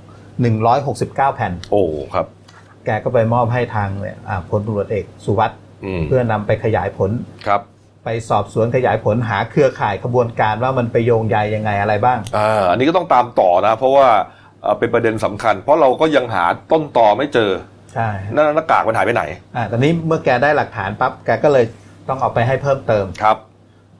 [0.65, 1.83] 169 แผ่น โอ้
[2.15, 2.27] ครับ
[2.85, 7.11] แกก็ไปมอบให้ทางเนี่ยอ่าพลตำรวจเอกสุวัสด์อืมเพื่อนำไปขยายผล
[7.47, 7.61] ครับ
[8.05, 14.07] ไปสอบสวนขยายผลหาเครือข่ายขบวนการว่ามันไปโยงใยยังไงอะไรบ้างอ่าอันนี้ก็ต้องตามต่อนะ เพราะว่า
[14.63, 17.51] เอ่อเป็นประเด็นสำคัญ เพราะเราก็ยังหาต้นต่อไม่เจอ
[17.95, 19.23] ใช่หน้าหน้ากากมันหายไปไหน
[19.57, 21.65] อ่าตอนนี้เมื่อแกได้หลักฐานปั๊บแกก็เลย
[22.09, 23.37] ต้องเอาไปให้เพิ่มเติมครับ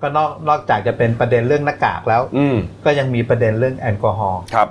[0.01, 4.69] ก็นอกนอกจากจะเป็นประเด็นเรื่องหน้ากากแล้ว อืมก็ยังมีประเด็นเรื่องแอลกอฮอล์ครับ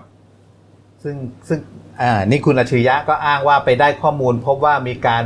[1.03, 1.15] ซึ่ง
[1.47, 1.59] ซึ่ง
[2.01, 5.23] อ่านี่คุณอัจฉริยะก็อ้างว่าไปได้ข้อมูล พบว่ามีการ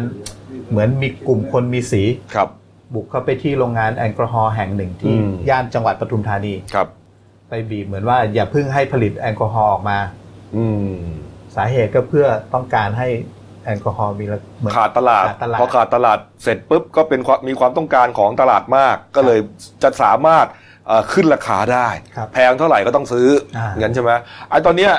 [0.70, 2.04] เหมือนมีกลุ่มคนมีสี
[2.36, 2.50] ครับ
[2.94, 6.88] บุกเข้าไปที่โรงงานแอลกอฮอล์แห่งหนึ่งที่อืมย่านจังหวัดปทุมธานีครับ
[7.50, 9.98] ไปบีบเหมือนว่าอย่าเพิ่งให้ผลิตแอลกอฮอล์ออกมา
[10.56, 10.96] อืม
[11.56, 13.08] สาเหตุก็เพื่อต้องการให้
[13.66, 19.40] แอลกอฮอล์มีละเหมือนขาดตลาดขาดตลาดพอขาดตลาดเสร็จปุ๊บก็เป็นความมีความต้องการของตลาดมาก ก็เลย
[19.84, 20.46] จะสามารถ
[20.88, 24.12] เอ่อขึ้นราคาได้ครับแพงเท่าไหร่ก็ต้องซื้ออ่างั้นใช่ไหม
[24.50, 24.92] ไอ้ตอนเนี้ย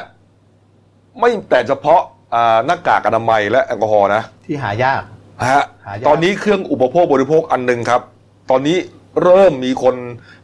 [1.19, 2.01] ไม่แต่เฉพาะ
[2.35, 5.03] อ่าหน้ากากอนามัยและแอลกอฮอล์นะ ที่หายาก
[5.47, 8.03] ฮะหายาก ตอนนี้เครื่องอุปโภคบริโภคอันหนึ่งครับ
[8.51, 8.77] ตอนนี้
[9.23, 9.97] เริ่มมีคน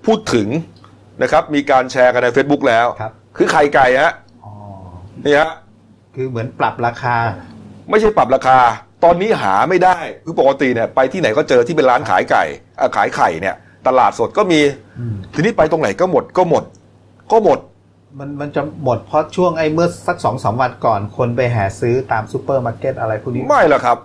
[0.06, 0.48] พูดถึง
[1.22, 4.12] นะครับ มีการแชร์กันใน Facebook แล้ว ครับคือไข่ไก่ฮะ
[4.44, 4.52] อ๋อ
[5.24, 5.50] นี่ฮะ
[6.14, 7.16] คือเหมือนปรับราคา
[7.90, 8.58] ไม่ใช่ปรับราคา
[9.04, 12.44] ตอนนี้หาไม่ได้คือปกติเนี่ยไปที่ไหนก็เจอที่เป็นร้านขายไก่
[12.80, 13.54] อะขายไข่เนี่ย
[13.86, 14.60] ตลาดสดก็มี
[14.98, 16.64] อืม ทีนี้ไปตรงไหนก็หมดก็หมด
[17.32, 17.58] ก็หมด
[18.18, 23.98] มันมันจะหมดเพราะช่วงไอ้เมื่อสักสองสามวันก่อนคนไปแห่ซื้อตามซูเปอร์มาร์เก็ตอะไรพวกนี้ ไม่หรอกครับ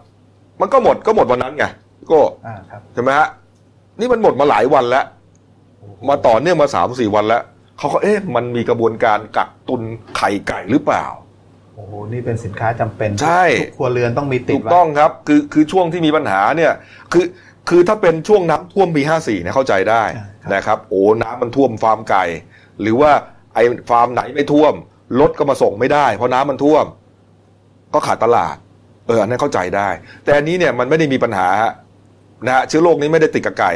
[0.62, 1.66] มันก็หมดก็หมดวันนั้นไง
[2.12, 3.28] ก็อ่าครับใช่ไหมฮะ
[3.99, 5.05] นี่มันหมดมาหลายวันแล้ว
[6.10, 7.43] มาต่อเนื่องมาสามสี่วันแล้ว
[7.78, 9.82] เขาก็เอ๊ะมันมีกระบวนการกักตุน
[10.18, 11.05] ไข่ไก่หรือเปล่า
[11.76, 16.74] โอ้โหนี่เป็นสินค้าจำเป็นใช่ทุกครัวเรือนต้องมีติดถูกต้องครับ คือคือช่วงที่มีปัญหาเนี่ย
[17.14, 17.26] คือ
[17.70, 20.03] คือถ้าเป็นช่วงน้ำท่วมปีห้าสี่เนี่ยเข้าใจได้
[20.53, 22.24] นะครับ โอ้น้ำมันท่วมฟาร์มไก่
[22.82, 23.12] หรือว่า
[23.55, 24.74] ไอ้ฟาร์มไหนไม่ท่วม
[25.20, 26.86] รถก็มาส่งไม่ได้ เพราะน้ำมันท่วม
[27.93, 28.55] ก็ขาดตลาด
[29.10, 29.89] เอออันนั้นเข้าใจได้
[30.24, 31.72] แต่อันนี้เนี่ยมันไม่ได้มีปัญหาฮะ
[32.45, 33.72] นะฮะเชื้อโรคนี้ไม่ได้ติดกับไก่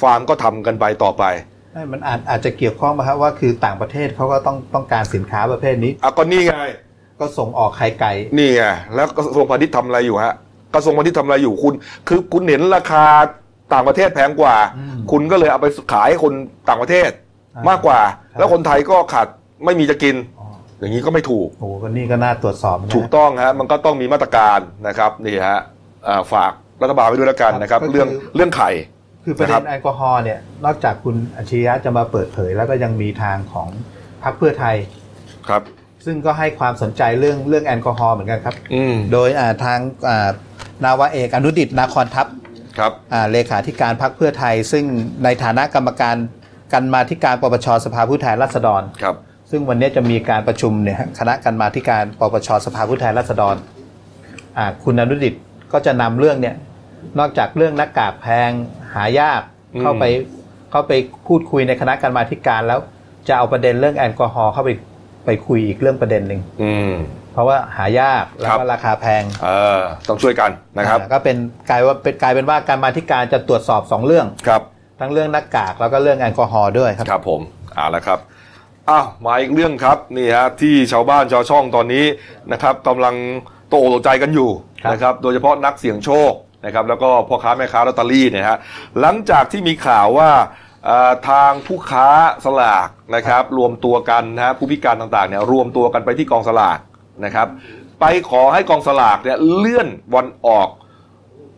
[0.00, 1.24] ฟาร์มก็ทำกันไปต่อไป
[1.72, 6.56] ใช่มันอาจอาจจะเกี่ยวข้องมาครับว่าคือต่างประเทศเขาก็ต้องต้องการสินค้าประเภทนี้อะก็นี่ไง
[7.20, 8.62] ก็ส่งออกไข่ไก่นี่ไง
[8.94, 10.34] แล้วกระทรวงพาณิชย์ทำอะไรอยู่ฮะ
[10.74, 11.74] กระทรวงพาณิชย์ทำอะไรอยู่คุณ
[12.08, 13.04] คือคุณเห็นราคา
[13.72, 16.32] ต่างประเทศแพงกว่าอืมคุณก็เลยเอาไปขายให้คน
[16.68, 17.10] ต่างประเทศ
[17.56, 18.00] อ่ามมากกว่า
[18.32, 19.26] ครับแล้วคนไทยก็ขาด
[19.64, 20.16] ไม่มีจะกิน
[20.80, 24.58] อ๋ออย่างนี้ก็ไม่ถูกโอ้โหก็นี่ก็น่าตรวจสอบนะถูกต้องฮะมันก็ต้องมีมาตรการ
[24.88, 25.60] นะครับนี่ฮะ
[26.08, 26.52] อ่าฝาก
[26.82, 28.70] รัฐบาลไว้ด้วยแล้วกันนะครับ เรื่องเรื่องไข่
[29.24, 33.68] คือประเด็นะครันบแอลกอฮอล์เนี่ยนอกจากคุณอัจฉริยะจะมาเปิดเผย แล้วก็ยังมีทางของ
[34.24, 34.76] พรรคเพื่อไทย
[35.48, 35.62] ครับ
[36.04, 40.28] ซึ่งก็ให้ความสนใจเรื่องเรื่องแอลกอฮอล์เหมือนกันครับอืมโดยอ่าทางอ่า
[40.84, 42.26] นาวาเอกอนุดิตนาคอนทัพ
[42.78, 44.84] ครับอ่าเลขาธิการพรรคเพื่อไทย ซึ่ง
[45.24, 46.16] ในฐานะกรรมการ
[46.72, 49.16] กันมาธิการปปชสภาผู้แทนราษฎรครับ
[49.50, 53.56] ซึ่งวันนี้จะมีการประชุมเนี่ยฮะคณะกันมาธิการปปชสภาผู้แทนราษฎร
[54.58, 55.34] อ่าคุณอนุดิต
[55.72, 56.56] ก็จะนำเรื่องเนี่ย
[57.18, 58.50] นอกจากเรื่องหน้ากากแพง
[58.94, 59.40] หายาก
[59.74, 60.04] อืมเข้าไป
[60.70, 60.92] เข้าไป
[61.26, 62.80] พูดคุยในคณะกรรมาธิการแล้ว
[63.28, 64.70] จะเอาประเด็นเรื่องแอลกอฮอล์เข้าไป
[65.24, 66.92] ไปคุยอีกเรื่องประเด็นหนึ่งอืม
[67.32, 71.36] เพราะว่าหายากแล้วครัก็บราคาแพงเออต้องช่วยกันนะครับอ่าก็เป็น
[71.70, 74.62] กลายว่าเป็นกลายเป็นว่าการมาธิการจะตรวจสอบสองเรื่องครับ
[75.00, 77.40] ทั้งเรื่องหน้ากากแล้วก็เรื่องแอลกอฮอล์ด้วยครับครับผม
[77.76, 78.18] เอาละครับ
[78.90, 82.04] อ้าวมาอีกเรื่องครับนี่ฮะที่ชาวบ้านชาวช่องตอนนี้
[82.52, 83.14] นะครับกำลัง
[83.68, 84.50] โตอกตกใจกันอยู่
[84.82, 86.32] ครับนะครับโดยเฉพาะนักเสี่ยงโชค
[86.64, 88.58] นะครับแล้วก็พ่อค้าแม่ค้าลอตเตอรี่เนี่ยฮะ
[89.00, 90.30] หลังจากที่มีข่าวว่า
[90.84, 92.08] เอ่อทางผู้ค้า
[92.44, 96.78] สลากนะครับรวมตัวกันนะฮะผู้พิการต่างๆเนี่ยรวมตัวกันไปที่กองสลาก
[97.24, 97.48] นะครับ
[98.00, 100.68] ไปขอให้กองสลากเนี่ยเลื่อนวันออก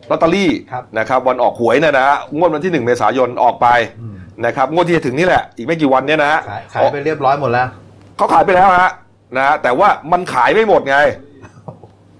[0.09, 3.67] ลอตเตอรี่ครับนะครับวันออกหวยเนยนะฮะงวดวันที่หนึ่งเมษายนออกไป
[4.01, 4.15] อืม
[4.45, 7.67] นะครับงวดที่จะถึงนี่แหละ อีกไม่กี่วันเนี้ยนะฮะขายขายไปเรียบร้อยหมดแล้ว
[8.17, 8.91] เขาขายไปแล้วฮะ
[9.37, 10.97] นะฮะแต่ว่ามันขายไม่หมดไง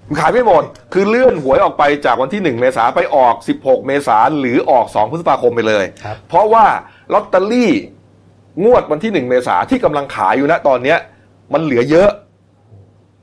[0.08, 0.62] มันขายไม่หมด
[0.92, 6.64] คือเลื่อนหวยออกไปจากวันที่ 1 เมษาไปออก 16 เมษาหรือออก 2 พฤษภาคมไปเลยครับเพราะว่า
[7.12, 7.72] ลอตเตอรี่
[8.64, 10.98] งวดวันที่ 1 เมษาที่กำลังขายอยู่ณตอนเนี้ย
[11.52, 12.10] มันเหลือเยอะ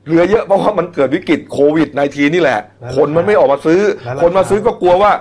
[0.06, 5.12] เหลือเยอะเพราะว่ามันเกิดวิกฤตโควิด -19 นี่แหละแล้วคนมันไม่ออกมาซื้อแล้วราคาคนมาซื้อก็กลัวว่า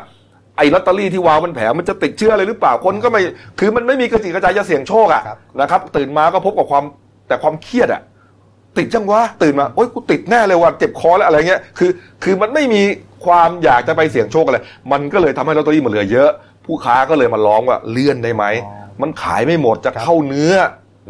[0.59, 3.21] ไอ้ลอตเตอรี่ที่วางมันแผงมันจะติดเชื้ออะไรหรือเปล่าคนก็ไม่
[3.59, 6.83] คือมันไม่มีกระจิกกระจายจะเสี่ยงโชคอะครับ นะครับ ตื่นมาก็พบกับความ
[7.27, 8.01] แต่ความเครียดอะ
[8.77, 11.91] ติดจังวะตื่นมาโอ๊ยกูติดแน่เลยว่ะเจ็บคอแล้วอะไรเงี้ยคือ
[12.23, 12.81] คือมันไม่มี
[13.25, 14.57] ความอยากจะไปเสี่ยงโชคอะไร
[14.91, 16.29] มันก็เลยทำให้ลอตเตอรี่มันเหลือเยอะ
[16.65, 20.53] ผู้ค้าก็เลยมาร้องว่าเลื่อนได้ไหมอ๋อ มันขายไม่หมดจะครับเข้าเนื้อ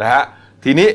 [0.02, 0.24] นะฮะ
[0.64, 0.90] ทีนี้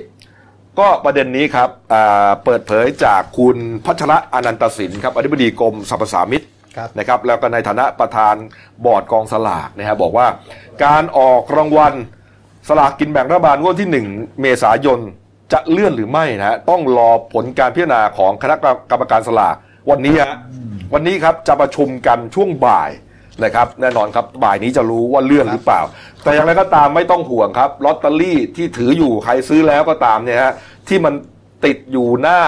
[0.78, 6.53] ก็ประเด็นนี้ครับอ่าเปิดเผยจากคุณพัชระอนันตสินครับอธิบดีกรมสรรพสามิตครับ
[6.98, 8.34] นะครับแล้วก็ในฐานะประธาน
[8.84, 10.26] บอร์ดกองสลากนะฮะบอกว่า
[10.84, 11.94] การออกรางวัล
[12.68, 15.00] สลากกินแบ่งรัฐบาลงวดที่ 1 เมษายน
[15.52, 18.56] จะเลื่อนหรือไม่นะฮะต้องรอผลการพิจารณาของคณะ
[18.90, 19.56] กรรมการสลาก
[19.90, 20.30] วันนี้ฮะ
[20.94, 22.90] วันนี้ครับจะประชุมกันช่วงบ่าย
[23.44, 25.80] นะครับแน่นอนครับบ่ายนี้จะรู้ว่าเลื่อนหรือเปล่า
[26.22, 30.52] แต่อย่างไรก็ตามไม่ต้องห่วงครับลอตเตอรี่ที่ถืออยู่ใครซื้อแล้วก็ตามเนี่ยฮะ
[30.88, 31.14] ที่มัน
[31.64, 32.38] ติดอยู่หน้า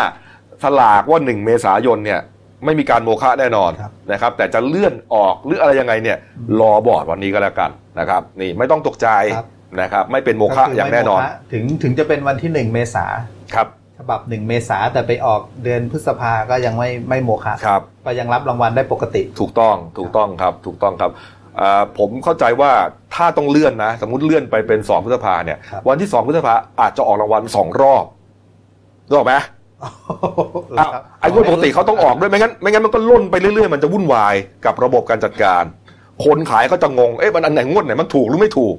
[0.63, 2.21] สลากว่า 1 เมษายนเนี่ย
[2.65, 6.19] ไม่มีการโมฆะแน่นอนครับนะครับ แต่จะเลื่อนออกหรืออะไรยังไงเนี่ย
[6.61, 9.47] รอบอร์ดวันนี้ก็แล้วกันนะครับ นี่ไม่ต้องตกใจครับ
[9.81, 13.05] นะครับ ไม่เป็นโมฆะก็คือย่างแน่นอนไม่โมฆะถึงถึงจะเป็นวันที่หนึ่งเมษา
[13.55, 13.67] ครับ
[13.99, 21.11] ฉบับหนึ่งเมษาแต่ไปออกเดือนพฤษภาก็ยังไม่ไม่โมฆะครับก็ยังรับรางวัลได้ปกติ ถูกต้องถูกต้องครับ ถูกต้องครับ
[21.61, 22.73] อ่าผมเข้าใจว่า
[23.15, 28.05] ถ้าต้องเลื่อนนะ สมมุติเลื่อนไปเป็น2พฤษภาเนี่ยครับวันที่2พฤษภาอาจจะออกรางวัลสองรอบ
[29.09, 29.35] รู้ออกไหม
[30.79, 35.65] อ้าวไอ้งวดปกติเขาต้องออกด้วยไม่งั้นไม่งั้นมันก็ล่นไปเรื่อยๆ มันจะวุ่นวายกับระบบการจัดการ
[36.25, 38.77] คนขายก็จะงงเอ๊ะมันอันไหนงวดไหนมันถูกหรือไม่ถูก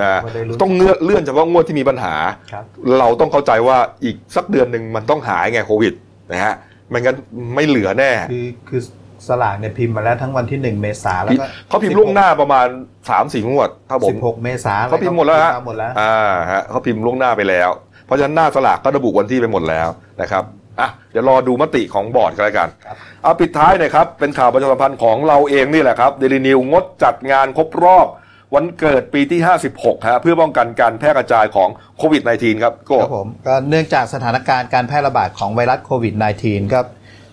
[0.00, 2.14] นะไม่ได้รู้ต้องเลื่อนเลื่อนเฉพาะงวดที่มีปัญหา
[2.52, 2.64] ครับ
[2.98, 5.92] เราต้องเข้าใจว่าอีกสักเดือนหนึ่งมันต้องหายไงโควิด
[6.32, 6.54] นะฮะ
[6.88, 7.16] ไม่งั้น
[7.54, 8.80] ไม่เหลือแน่คือคือ
[9.28, 17.70] สลากเนี่ยพิมพ์มาแล้วทั้งวันที่หนึ่งเมษาแล้วก็เขาพิมพ์ล่วงหน้าประมาณ3ามสี่งวด ถ้าผมสิบหกเมษาเขาพิมพ์หมดแล้วฮะพิพ์หมดแล้วอ่าฮะเขาพิมพ์ล่วงหน้าไปแล้ว
[18.08, 19.88] เพราะฉะนั้นหน้าสลากก็ระบุวันที่ไปหมดแล้ว
[20.22, 20.44] นะครับ
[20.80, 28.06] อะเดี๋ยวรอดูมติของบอร์ดกันแล้วกันครับเอาปิดท้ายหน่อยครับ เป็นข่าวประชาสัมพันธ์ของเราเองนี่แหละครับเดลินิวงดจัดงานครบรอบ
[28.54, 29.40] วันเกิดปีที่
[29.74, 36.86] 56ฮะเพื่อป้องกันการแพร่กระจายของโควิด -19 ครับโก็ครับผมก็เนื่องจากสถานการณ์การแพร่ระบาดของไวรัสโควิด -19 ครับ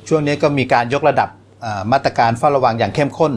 [0.08, 1.30] ช่วงนี้ก็มีการยกระดับ
[1.66, 3.34] อ่ามาตรการเฝ้าระวังอย่างเข้มข้น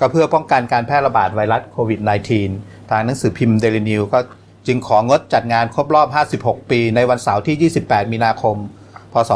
[0.00, 2.00] ก็เพื่อป้องกันการแพร่ระบาดไวรัสโควิด
[2.44, 4.18] -19 ทางหนังสือพิมพ์เดลินิวก็
[4.66, 6.08] จึงของดจัดงานครบรอบ
[6.56, 8.56] 56 ปี ในวันเสาร์ที่ 28 มีนาคม
[9.12, 9.30] พศ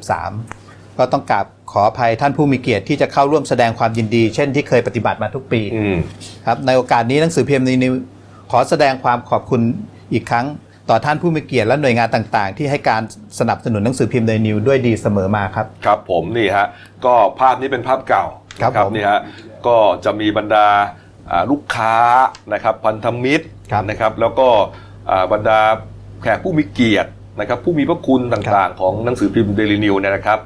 [0.00, 5.96] 2563 ก็ต้องกราบขออภัยท่านผู้มีเกียรติที่จะเข้าร่วมแสดงความยินดี เช่นที่เคยปฏิบัติมาทุกปีอืม
[6.46, 7.94] ครับในโอกาสนี้หนังสือพิมพ์นิว
[8.50, 9.60] ขอแสดงความขอบคุณ
[10.12, 10.46] อีกครั้ง
[10.90, 13.02] ต่อท่านผู้มีเกียรติและหน่วยงานต่างๆ ที่ให้การ
[13.38, 16.66] สนับสนุนหนังสือพิมพ์เดนิวด้วยดีเสมอมาครับ ครับผมนี่ฮะ
[17.04, 18.24] ก็ภาพนี้เป็นภาพเก่า
[18.60, 19.20] ครับนะผมนี่ฮะ
[19.66, 21.07] ก็จะมีบรรดาอ่า
[21.50, 21.96] ลูกค้า
[22.52, 24.48] นะครับพันธมิตรครับนะครับแล้วก็
[25.10, 25.60] อ่าบรรดา
[26.22, 27.10] แขกผู้มีเกียรติ
[27.40, 30.38] นะครับผู้มีพระคุณต่างๆ ของหนังสือพิมพ์เดลินิวเนี่ยนะครับ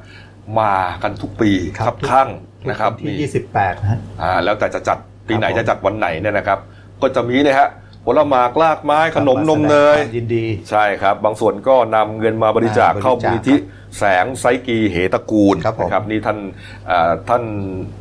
[0.61, 2.29] มากันทุกปีครับข้าง
[2.71, 6.59] นะครับที่นี่28นะฮะอ่าแล้วแต่จะจัดปีไหนครับผมจะจัดวันไหนเนี่ยนะครับ
[7.03, 7.69] ก็จะมีนะฮะ
[8.07, 13.57] ผลหมากลากไม้ขนมนมเนยแสดงความยินดี ใช่ครับ บางส่วนก็นำเงินมาบริจาคอ่าเข้าบริมูลจาคนิธิ
[13.99, 16.39] แสงไซกีเหตระกูลครับผมนะครับนี่ท่าน
[16.91, 17.43] อ่าท่าน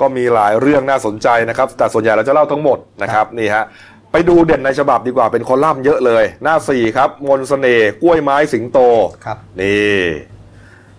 [0.00, 3.64] ก็มีหลายเรื่องน่าสนใจนะครับ แต่ส่วนใหญ่เราจะเล่าทั้งหมดนะครับนี่ฮะ
[4.12, 8.78] ไปดูเด่นในฉบับดีกว่าเป็นคอลัมน์เยอะเลย หน้าสี่ครับมนต์เสน่ห์กล้วยไม้สิงโต
[9.24, 10.02] ครับนี่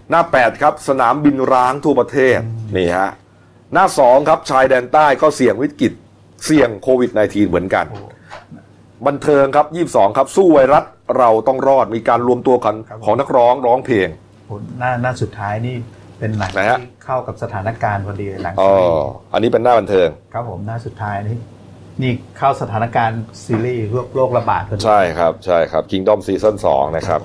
[0.10, 2.39] หน้า8ครับสนามบินร้างทั่วประเทศ
[2.78, 3.10] นี่ฮะ
[3.74, 5.94] หน้า2ครับชายแดนใต้ก็เสี่ยงวิกฤต
[6.46, 8.00] เสี่ยงโควิด -19 เหมือนกันโอ้
[9.08, 10.84] บันเทิงครับ 22 ครับ สู้ไวรัส
[11.18, 14.08] เราต้องรอดมีการรวมตัวกันครับของนักร้องร้องเพลง
[14.48, 15.76] โหหน้าหน้าสุดท้ายนี่
[16.20, 21.38] เป็นหนังไหนฮะที่เข้ากับสถานการณ์พอดีเลยหนังอ๋อซีรีส์อันนี้เป็นหน้าบันเทิงครับผมหน้าสุดท้ายนี่
[22.02, 27.22] นี่เข้าสถานการณ์ซีรีส์โรคโรคระบาดพอดีใช่ครับใช่ครับ Kingdom Season 2 นะครับ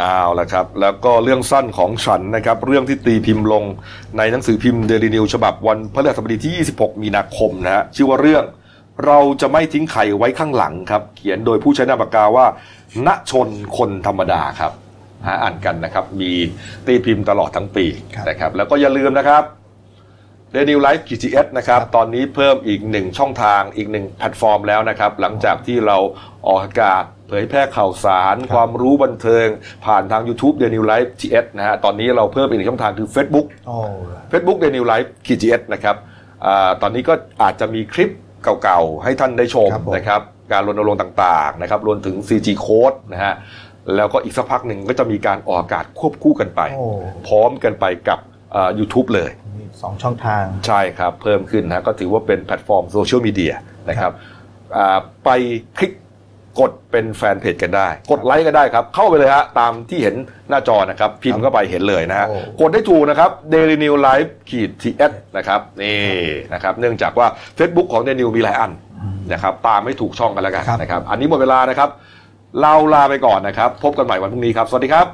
[0.00, 3.64] เอาละครับ แล้วก็เรื่องสั้นของฉันนะครับ เรื่องที่ตีพิมพ์ลง
[4.18, 8.44] ในหนังสือพิมพ์เดลินิวฉบับวันพฤหัสบดีที่ 26 มีนาคมนะฮะชื่อว่าเรื่อง
[9.06, 12.46] เราจะไม่ทิ้งไข่ไว้ข้างหลังครับ เขียนโดยผู้ใช้นามปากกาว่า
[13.06, 14.72] ณชนคนธรรมดาครับ
[15.26, 16.32] หาอ่านกันนะครับ มี
[16.86, 17.86] ตีพิมพ์ตลอดทั้งปี
[18.28, 19.42] นะครับ แล้วก็อย่าลืมนะครับ
[20.52, 25.96] เดนิว Life GTS นะครับตอนนี้เพิ่มอีกหนึ่งช่องทางอีกหนึ่งแพลตฟอร์มแล้วนะครับ หลังจากที่เรา
[26.46, 29.46] ออกอากาศเผยแพร่ข่าวสาร ความรู้บันเทิง
[29.86, 33.76] ผ่านทาง YouTube d e n i w Life GS นะฮะตอนนี้เราเพิ่มอีกหนึ่งช่องทางคือ Facebook โอ้
[34.32, 35.96] Facebook d e n i w Life GS นะครับ
[36.46, 38.10] อาตอนนี้ก็อาจจะมีคลิป
[38.62, 40.20] เก่าๆ ให้ท่านได้ชมครับผมนะครับ
[40.52, 43.34] การรณรงค์ต่างๆนะครับรวมถึง CG Code นะฮะ
[43.96, 46.86] แล้วก็อีกสักพักหนึ่งก็จะมีการออกอากาศควบคู่กันไปโอ้
[47.26, 48.18] พร้อมกันไปกับ
[48.54, 49.30] อ่า YouTube เลย
[49.78, 53.54] มีสองช่องทาง ใช่ครับ เพิ่มขึ้นนะก็ถือว่าเป็นแพลตฟอร์มโซเชียลมีเดีย
[53.88, 54.12] นะครับ
[54.76, 55.28] อ่าไป
[55.78, 55.92] คลิก
[56.60, 60.14] กดเป็นแฟนเพจกันได้ กดไลค์ก็ได้ครับ เข้าไปเลยฮะตามที่เห็น
[60.48, 65.98] หน้าจอนะครับ พิมพ์เข้าไปเห็นเลยนะฮะโอ้กดได้ถูกนะครับ Daily New Life ขีด TS นะครับนี่
[66.54, 67.26] นะครับ เนื่องจากว่า
[67.58, 68.72] Facebook ของ Daily New มีหลายอัน
[69.32, 71.88] นะครับตามไม่ถูกช่องกันแล้วกันครับนะครับ อันนี้หมดเวลานะครับ
[72.60, 75.08] เราลาไปก่อนนะครับ พบกันใหม่วันพรุ่งนี้ครับ สวัสดีครับ